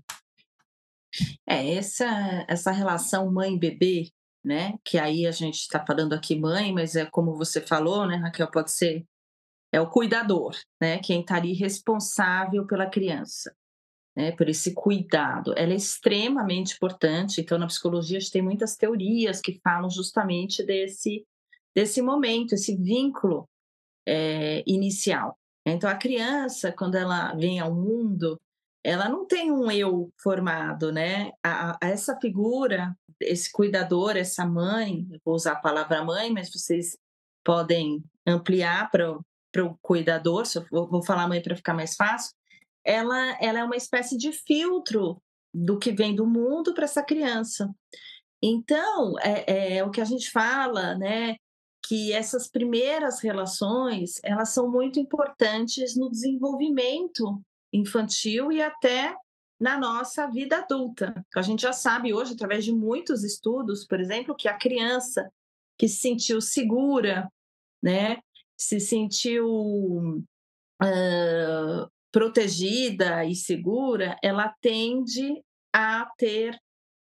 É, 1.47 1.75
essa 1.75 2.45
essa 2.47 2.71
relação 2.71 3.31
mãe-bebê, 3.31 4.09
né, 4.43 4.73
que 4.83 4.97
aí 4.97 5.25
a 5.25 5.31
gente 5.31 5.67
tá 5.67 5.83
falando 5.85 6.13
aqui 6.13 6.39
mãe, 6.39 6.73
mas 6.73 6.95
é 6.95 7.05
como 7.05 7.35
você 7.35 7.61
falou, 7.61 8.07
né, 8.07 8.15
Raquel, 8.17 8.49
pode 8.51 8.71
ser 8.71 9.05
é 9.71 9.79
o 9.79 9.89
cuidador, 9.89 10.55
né, 10.81 10.99
quem 10.99 11.23
tá 11.23 11.35
ali 11.35 11.53
responsável 11.53 12.65
pela 12.65 12.89
criança, 12.89 13.53
né, 14.15 14.31
por 14.31 14.49
esse 14.49 14.73
cuidado. 14.73 15.53
Ela 15.55 15.73
é 15.73 15.75
extremamente 15.75 16.75
importante, 16.75 17.41
então 17.41 17.57
na 17.57 17.67
psicologia 17.67 18.17
a 18.17 18.19
gente 18.21 18.31
tem 18.31 18.41
muitas 18.41 18.75
teorias 18.75 19.39
que 19.41 19.59
falam 19.63 19.89
justamente 19.89 20.63
desse 20.63 21.25
desse 21.75 22.01
momento, 22.01 22.53
esse 22.55 22.75
vínculo, 22.75 23.47
eh, 24.07 24.63
inicial. 24.65 25.37
Então 25.65 25.87
a 25.89 25.95
criança, 25.95 26.71
quando 26.71 26.95
ela 26.95 27.33
vem 27.35 27.59
ao 27.59 27.73
mundo, 27.73 28.39
ela 28.83 29.07
não 29.07 29.25
tem 29.25 29.51
um 29.51 29.69
eu 29.71 30.11
formado, 30.17 30.91
né, 30.91 31.31
a 31.43 31.77
a 31.81 31.89
essa 31.89 32.17
figura, 32.19 32.97
esse 33.21 33.51
cuidador, 33.51 34.17
essa 34.17 34.45
mãe, 34.45 35.07
vou 35.23 35.35
usar 35.35 35.53
a 35.53 35.61
palavra 35.61 36.03
mãe, 36.03 36.31
mas 36.31 36.51
vocês 36.51 36.97
podem 37.43 38.03
ampliar 38.25 38.89
para 38.91 39.19
para 39.51 39.65
o 39.65 39.77
cuidador, 39.81 40.45
for 40.45 40.89
vou 40.89 41.03
falar 41.03 41.27
mãe 41.27 41.41
pra 41.41 41.55
ficar 41.55 41.73
mais 41.73 41.95
fácil, 41.95 42.33
ela 42.85 43.37
ela 43.41 43.59
é 43.59 43.63
uma 43.63 43.75
espécie 43.77 44.17
de 44.17 44.31
filtro 44.31 45.21
do 45.53 45.79
que 45.79 45.91
vem 45.91 46.15
do 46.15 46.27
mundo 46.27 46.73
pra 46.73 46.85
essa 46.85 47.03
criança. 47.03 47.73
Então, 48.41 49.15
é 49.19 49.77
é 49.77 49.83
o 49.83 49.91
que 49.91 50.01
a 50.01 50.05
gente 50.05 50.31
fala, 50.31 50.95
né, 50.95 51.35
que 51.85 52.13
essas 52.13 52.47
primeiras 52.49 53.19
relações, 53.21 54.19
elas 54.23 54.49
são 54.49 54.69
muito 54.69 54.99
importantes 54.99 55.95
no 55.95 56.09
desenvolvimento 56.09 57.41
infantil 57.73 58.51
e 58.51 58.61
até 58.61 59.15
na 59.59 59.77
nossa 59.77 60.27
vida 60.27 60.57
adulta. 60.59 61.13
A 61.35 61.41
gente 61.41 61.61
já 61.61 61.73
sabe 61.73 62.13
hoje, 62.13 62.33
através 62.33 62.63
de 62.63 62.73
muitos 62.73 63.23
estudos, 63.23 63.85
por 63.85 63.99
exemplo, 63.99 64.35
que 64.35 64.47
a 64.47 64.57
criança 64.57 65.29
que 65.77 65.87
se 65.87 65.97
sentiu 65.99 66.41
segura, 66.41 67.29
né, 67.81 68.19
se 68.59 68.77
sentiu 68.81 69.47
uh, 70.83 71.91
protegida 72.11 73.23
e 73.23 73.33
segura, 73.33 74.17
ela 74.21 74.53
tende 74.61 75.41
a 75.73 76.05
ter 76.17 76.59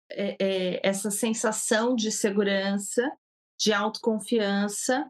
é, 0.09 0.37
é, 0.39 0.87
essa 0.87 1.11
sensação 1.11 1.95
de 1.95 2.11
segurança, 2.11 3.03
de 3.59 3.73
autoconfiança 3.73 5.05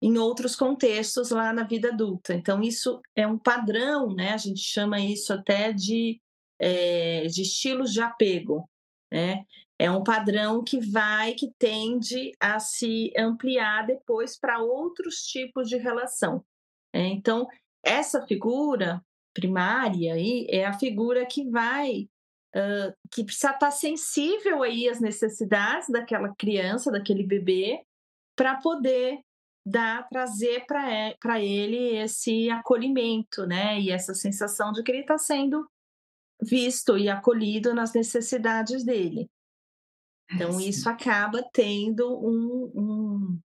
em 0.00 0.16
outros 0.16 0.56
contextos 0.56 1.30
lá 1.30 1.52
na 1.52 1.64
vida 1.64 1.88
adulta. 1.88 2.34
Então, 2.34 2.62
isso 2.62 3.00
é 3.14 3.26
um 3.26 3.38
padrão, 3.38 4.14
né? 4.14 4.32
A 4.32 4.36
gente 4.38 4.60
chama 4.60 5.00
isso 5.00 5.32
até 5.32 5.72
de, 5.72 6.20
é, 6.58 7.26
de 7.26 7.42
estilos 7.42 7.92
de 7.92 8.00
apego, 8.00 8.68
né? 9.12 9.44
É 9.82 9.90
um 9.90 10.04
padrão 10.04 10.62
que 10.62 10.78
vai, 10.78 11.34
que 11.34 11.52
tende 11.58 12.30
a 12.38 12.60
se 12.60 13.12
ampliar 13.18 13.84
depois 13.84 14.38
para 14.38 14.60
outros 14.60 15.22
tipos 15.26 15.68
de 15.68 15.76
relação. 15.76 16.44
É, 16.94 17.00
então, 17.08 17.48
essa 17.84 18.24
figura 18.24 19.02
primária 19.34 20.14
aí 20.14 20.46
é 20.48 20.64
a 20.64 20.78
figura 20.78 21.26
que 21.26 21.50
vai 21.50 22.08
uh, 22.54 22.94
que 23.10 23.24
precisa 23.24 23.50
estar 23.50 23.72
sensível 23.72 24.62
aí 24.62 24.88
às 24.88 25.00
necessidades 25.00 25.88
daquela 25.88 26.32
criança, 26.36 26.92
daquele 26.92 27.26
bebê, 27.26 27.82
para 28.36 28.60
poder 28.60 29.18
dar, 29.66 30.08
trazer 30.08 30.64
para 30.64 31.40
ele 31.40 31.96
esse 31.96 32.48
acolhimento, 32.50 33.48
né? 33.48 33.80
E 33.80 33.90
essa 33.90 34.14
sensação 34.14 34.70
de 34.70 34.84
que 34.84 34.92
ele 34.92 35.00
está 35.00 35.18
sendo 35.18 35.66
visto 36.40 36.96
e 36.96 37.08
acolhido 37.08 37.74
nas 37.74 37.92
necessidades 37.92 38.84
dele. 38.84 39.28
Então, 40.30 40.58
é, 40.58 40.64
isso 40.64 40.88
acaba 40.88 41.42
tendo 41.52 42.08
um, 42.08 42.72
um, 42.74 43.40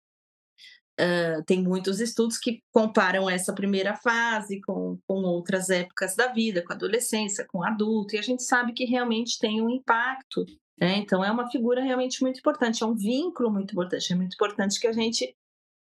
Uh, 0.98 1.44
tem 1.44 1.62
muitos 1.62 2.00
estudos 2.00 2.38
que 2.38 2.62
comparam 2.72 3.28
essa 3.28 3.54
primeira 3.54 3.94
fase 3.94 4.62
com, 4.62 4.98
com 5.06 5.16
outras 5.24 5.68
épocas 5.68 6.16
da 6.16 6.28
vida, 6.28 6.64
com 6.64 6.72
a 6.72 6.74
adolescência, 6.74 7.46
com 7.46 7.58
o 7.58 7.64
adulto, 7.64 8.14
e 8.14 8.18
a 8.18 8.22
gente 8.22 8.42
sabe 8.42 8.72
que 8.72 8.86
realmente 8.86 9.38
tem 9.38 9.60
um 9.60 9.68
impacto. 9.68 10.46
Né? 10.80 10.96
Então, 10.96 11.22
é 11.22 11.30
uma 11.30 11.50
figura 11.50 11.82
realmente 11.82 12.22
muito 12.22 12.38
importante, 12.38 12.82
é 12.82 12.86
um 12.86 12.94
vínculo 12.94 13.50
muito 13.50 13.72
importante, 13.72 14.10
é 14.10 14.16
muito 14.16 14.32
importante 14.32 14.80
que 14.80 14.86
a 14.86 14.92
gente. 14.92 15.36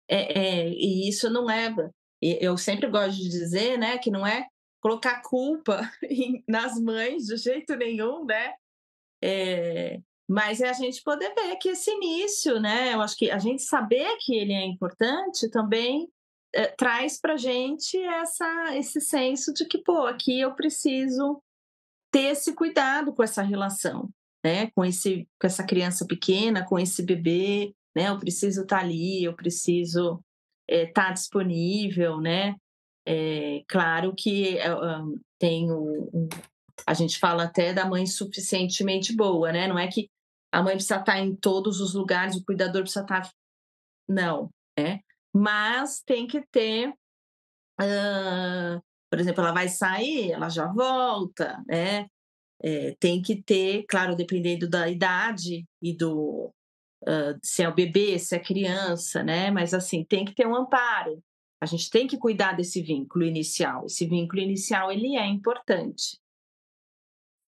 É, 0.08 0.38
é, 0.38 0.68
e 0.70 1.08
isso 1.08 1.30
não 1.30 1.48
é. 1.48 1.72
Eu 2.20 2.56
sempre 2.56 2.88
gosto 2.88 3.16
de 3.16 3.28
dizer 3.28 3.78
né, 3.78 3.98
que 3.98 4.10
não 4.10 4.26
é 4.26 4.48
colocar 4.80 5.22
culpa 5.22 5.80
nas 6.48 6.78
mães 6.80 7.26
de 7.26 7.36
jeito 7.36 7.76
nenhum, 7.76 8.24
né? 8.24 8.52
É, 9.22 10.00
mas 10.28 10.60
é 10.60 10.68
a 10.68 10.72
gente 10.72 11.02
poder 11.02 11.34
ver 11.34 11.56
que 11.56 11.68
esse 11.68 11.90
início, 11.90 12.58
né? 12.58 12.94
Eu 12.94 13.02
acho 13.02 13.16
que 13.16 13.30
a 13.30 13.38
gente 13.38 13.62
saber 13.62 14.16
que 14.20 14.34
ele 14.34 14.52
é 14.52 14.64
importante 14.64 15.50
também 15.50 16.08
é, 16.54 16.66
traz 16.68 17.20
para 17.20 17.36
gente 17.36 17.98
essa, 17.98 18.76
esse 18.76 19.00
senso 19.00 19.52
de 19.52 19.66
que, 19.66 19.78
pô, 19.78 20.06
aqui 20.06 20.40
eu 20.40 20.54
preciso 20.54 21.42
ter 22.10 22.30
esse 22.30 22.54
cuidado 22.54 23.12
com 23.12 23.22
essa 23.22 23.42
relação, 23.42 24.08
né? 24.42 24.70
Com, 24.70 24.84
esse, 24.84 25.28
com 25.38 25.46
essa 25.46 25.64
criança 25.64 26.06
pequena, 26.06 26.64
com 26.64 26.78
esse 26.78 27.02
bebê, 27.02 27.74
né? 27.94 28.08
Eu 28.08 28.18
preciso 28.18 28.62
estar 28.62 28.78
tá 28.78 28.82
ali, 28.82 29.24
eu 29.24 29.34
preciso 29.34 30.22
estar 30.68 31.02
é, 31.02 31.08
tá 31.08 31.12
disponível, 31.12 32.20
né? 32.20 32.54
É, 33.06 33.62
claro 33.68 34.14
que 34.16 34.56
um, 34.70 35.20
tem 35.38 35.70
um, 35.70 36.28
a 36.86 36.94
gente 36.94 37.18
fala 37.18 37.44
até 37.44 37.72
da 37.72 37.84
mãe 37.84 38.06
suficientemente 38.06 39.14
boa, 39.14 39.52
né? 39.52 39.68
Não 39.68 39.78
é 39.78 39.88
que 39.88 40.08
a 40.54 40.62
mãe 40.62 40.74
precisa 40.74 41.00
estar 41.00 41.18
em 41.18 41.34
todos 41.34 41.80
os 41.80 41.94
lugares, 41.94 42.36
o 42.36 42.44
cuidador 42.44 42.82
precisa 42.82 43.02
estar. 43.02 43.28
Não, 44.08 44.50
né? 44.78 45.00
Mas 45.34 46.00
tem 46.00 46.28
que 46.28 46.46
ter. 46.46 46.90
Uh, 47.80 48.80
por 49.10 49.18
exemplo, 49.18 49.42
ela 49.42 49.52
vai 49.52 49.68
sair, 49.68 50.30
ela 50.30 50.48
já 50.48 50.68
volta, 50.68 51.60
né? 51.66 52.06
É, 52.62 52.94
tem 53.00 53.20
que 53.20 53.42
ter, 53.42 53.84
claro, 53.88 54.14
dependendo 54.14 54.70
da 54.70 54.88
idade 54.88 55.64
e 55.82 55.92
do 55.92 56.52
uh, 57.02 57.38
se 57.42 57.64
é 57.64 57.68
o 57.68 57.74
bebê, 57.74 58.16
se 58.20 58.36
é 58.36 58.38
criança, 58.38 59.24
né? 59.24 59.50
Mas 59.50 59.74
assim, 59.74 60.04
tem 60.04 60.24
que 60.24 60.34
ter 60.34 60.46
um 60.46 60.54
amparo. 60.54 61.20
A 61.60 61.66
gente 61.66 61.90
tem 61.90 62.06
que 62.06 62.16
cuidar 62.16 62.52
desse 62.52 62.80
vínculo 62.80 63.24
inicial. 63.24 63.86
Esse 63.86 64.06
vínculo 64.06 64.40
inicial 64.40 64.92
ele 64.92 65.16
é 65.16 65.26
importante. 65.26 66.16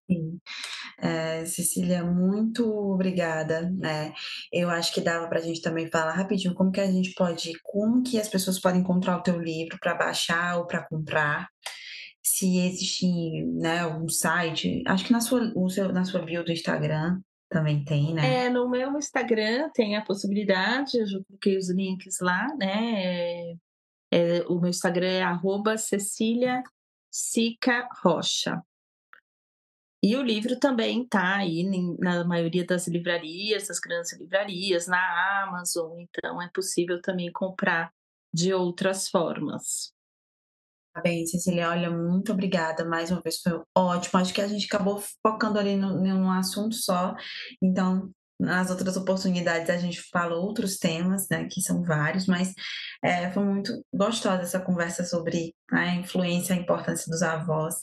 Sim. 0.09 0.41
É, 0.99 1.45
Cecília, 1.45 2.05
muito 2.05 2.65
obrigada, 2.69 3.69
né? 3.71 4.15
Eu 4.53 4.71
acho 4.71 4.95
que 4.95 5.01
dava 5.01 5.29
para 5.29 5.41
a 5.41 5.43
gente 5.43 5.61
também 5.61 5.91
falar 5.91 6.13
rapidinho 6.13 6.55
como 6.55 6.71
que 6.71 6.81
a 6.81 6.91
gente 6.91 7.13
pode, 7.15 7.53
como 7.63 8.03
que 8.03 8.19
as 8.19 8.29
pessoas 8.29 8.61
podem 8.61 8.81
encontrar 8.81 9.17
o 9.17 9.23
teu 9.23 9.41
livro 9.41 9.79
para 9.81 9.95
baixar 9.95 10.59
ou 10.59 10.67
para 10.67 10.87
comprar. 10.87 11.49
Se 12.23 12.59
existe, 12.59 13.07
né, 13.55 13.81
algum 13.81 14.09
site, 14.09 14.83
acho 14.87 15.05
que 15.05 15.13
na 15.13 15.21
sua, 15.21 15.53
o 15.55 15.69
seu, 15.69 15.93
na 15.93 16.05
sua 16.05 16.23
bio 16.23 16.45
do 16.45 16.53
Instagram 16.53 17.21
também 17.49 17.85
tem, 17.85 18.15
né? 18.15 18.47
É, 18.47 18.51
no 18.51 18.69
meu 18.69 18.97
Instagram 18.97 19.71
tem 19.75 19.97
a 19.97 20.05
possibilidade, 20.05 20.99
eu 20.99 21.25
coloquei 21.27 21.57
os 21.57 21.71
links 21.71 22.19
lá, 22.21 22.47
né? 22.57 23.03
É, 23.05 23.55
é, 24.13 24.45
o 24.49 24.61
meu 24.61 24.71
Instagram 24.71 25.09
é 25.09 25.23
arroba 25.23 25.77
Cecília 25.77 26.63
Sica 27.11 27.89
Rocha. 28.03 28.61
E 30.07 30.15
o 30.15 30.23
livro 30.23 30.57
também 30.57 31.03
está 31.03 31.35
aí 31.39 31.69
na 31.99 32.23
maioria 32.23 32.65
das 32.65 32.87
livrarias, 32.87 33.67
das 33.67 33.81
grandes 33.81 34.13
livrarias, 34.17 34.87
na 34.87 35.43
Amazon, 35.43 35.99
então 35.99 36.41
é 36.41 36.49
possível 36.55 37.03
também 37.03 37.33
comprar 37.33 37.91
de 38.33 38.55
outras 38.55 39.09
formas. 39.09 39.93
Tá 40.95 41.01
bem, 41.01 41.27
Cecília, 41.27 41.71
olha, 41.71 41.91
muito 41.91 42.31
obrigada 42.31 42.85
mais 42.85 43.11
uma 43.11 43.21
vez, 43.21 43.41
foi 43.41 43.61
ótimo. 43.77 44.21
Acho 44.21 44.33
que 44.33 44.41
a 44.41 44.47
gente 44.47 44.67
acabou 44.67 45.03
focando 45.21 45.59
ali 45.59 45.75
num 45.75 46.31
assunto 46.31 46.77
só, 46.77 47.13
então 47.61 48.09
nas 48.39 48.71
outras 48.71 48.97
oportunidades 48.97 49.71
a 49.71 49.79
gente 49.79 50.01
fala 50.13 50.37
outros 50.37 50.77
temas, 50.77 51.27
né, 51.29 51.49
que 51.51 51.61
são 51.61 51.83
vários, 51.83 52.27
mas 52.27 52.53
é, 53.03 53.31
foi 53.33 53.45
muito 53.45 53.73
gostosa 53.93 54.43
essa 54.43 54.61
conversa 54.61 55.05
sobre 55.05 55.55
a 55.73 55.95
influência, 55.97 56.55
a 56.55 56.59
importância 56.59 57.11
dos 57.11 57.23
avós 57.23 57.75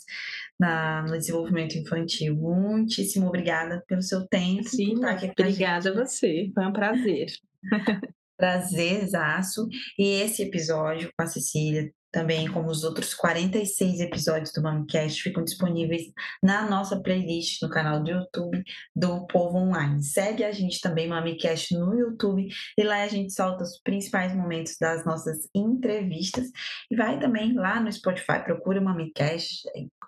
na, 0.59 1.03
no 1.03 1.17
desenvolvimento 1.17 1.77
infantil. 1.77 2.35
Muitíssimo 2.35 3.27
obrigada 3.27 3.83
pelo 3.87 4.01
seu 4.01 4.27
tempo. 4.27 4.67
Sim, 4.67 4.95
obrigada 4.97 5.89
a 5.89 5.93
você, 5.93 6.51
foi 6.53 6.65
um 6.65 6.73
prazer. 6.73 7.27
Prazerzaço. 8.37 9.67
E 9.97 10.21
esse 10.21 10.43
episódio 10.43 11.09
com 11.15 11.23
a 11.23 11.27
Cecília 11.27 11.91
também 12.13 12.47
como 12.47 12.69
os 12.69 12.83
outros 12.83 13.13
46 13.15 13.99
episódios 13.99 14.53
do 14.53 14.61
MamiCast 14.61 15.23
ficam 15.23 15.43
disponíveis 15.43 16.03
na 16.41 16.69
nossa 16.69 17.01
playlist 17.01 17.59
no 17.63 17.69
canal 17.69 18.03
do 18.03 18.11
YouTube 18.11 18.63
do 18.95 19.25
Povo 19.25 19.57
Online. 19.57 20.01
Segue 20.03 20.43
a 20.43 20.51
gente 20.51 20.79
também, 20.79 21.07
MamiCast, 21.07 21.73
no 21.75 21.93
YouTube, 21.95 22.47
e 22.77 22.83
lá 22.83 23.01
a 23.01 23.07
gente 23.07 23.33
solta 23.33 23.63
os 23.63 23.81
principais 23.81 24.33
momentos 24.35 24.77
das 24.79 25.03
nossas 25.03 25.49
entrevistas. 25.55 26.51
E 26.89 26.95
vai 26.95 27.19
também 27.19 27.53
lá 27.53 27.81
no 27.81 27.91
Spotify, 27.91 28.43
procura 28.43 28.79
o 28.79 28.83
MamiCast, 28.83 29.63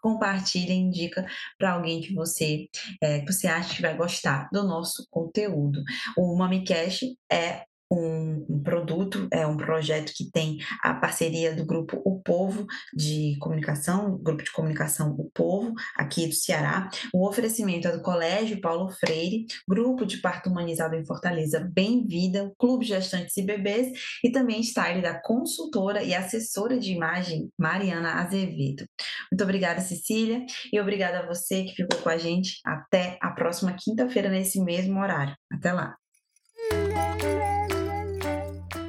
compartilha 0.06 0.72
indica 0.72 1.26
para 1.58 1.72
alguém 1.72 2.00
que 2.00 2.14
você, 2.14 2.68
é, 3.02 3.22
que 3.22 3.34
você 3.34 3.48
acha 3.48 3.76
que 3.76 3.82
vai 3.82 3.98
gostar 3.98 4.48
do 4.54 4.62
nosso 4.62 5.08
conteúdo. 5.10 5.82
O 6.16 6.38
MamiCast 6.38 7.18
é 7.32 7.66
um, 8.00 8.62
produto, 8.64 9.28
é 9.32 9.46
um 9.46 9.58
projeto 9.58 10.12
que 10.16 10.30
tem 10.32 10.58
a 10.82 10.94
parceria 10.94 11.56
do 11.56 11.66
grupo 11.66 12.02
O 12.06 12.22
Povo 12.22 12.66
de 12.94 13.38
Comunicação, 13.40 14.18
grupo 14.18 14.44
de 14.44 14.52
comunicação 14.52 15.12
O 15.18 15.30
Povo, 15.34 15.74
aqui 15.96 16.28
do 16.28 16.34
Ceará. 16.34 16.90
O 17.14 17.28
oferecimento 17.28 17.88
é 17.88 17.92
do 17.92 18.02
Colégio 18.02 18.62
Paulo 18.62 18.90
Freire, 18.90 19.46
grupo 19.68 20.06
de 20.06 20.18
parto 20.18 20.50
humanizado 20.50 20.96
em 20.96 21.06
Fortaleza 21.06 21.60
Bem-Vida, 21.60 22.52
Clube 22.58 22.86
Gestantes 22.86 23.36
e 23.38 23.44
Bebês 23.44 23.92
e 24.24 24.32
também 24.32 24.62
style 24.62 25.02
da 25.02 25.20
consultora 25.20 26.04
e 26.04 26.14
assessora 26.14 26.78
de 26.78 26.94
imagem 26.94 27.50
Mariana 27.58 28.22
Azevedo. 28.22 28.86
Muito 29.32 29.44
obrigada, 29.44 29.82
Cecília, 29.82 30.46
e 30.72 30.80
obrigada 30.80 31.20
a 31.20 31.26
você 31.26 31.64
que 31.64 31.76
ficou 31.76 32.00
com 32.00 32.10
a 32.10 32.18
gente. 32.18 32.60
Até 32.66 33.18
a 33.22 33.32
próxima 33.32 33.74
quinta-feira 33.74 34.30
nesse 34.30 34.62
mesmo 34.64 35.00
horário. 35.00 35.36
Até 35.52 35.74
lá. 35.74 35.96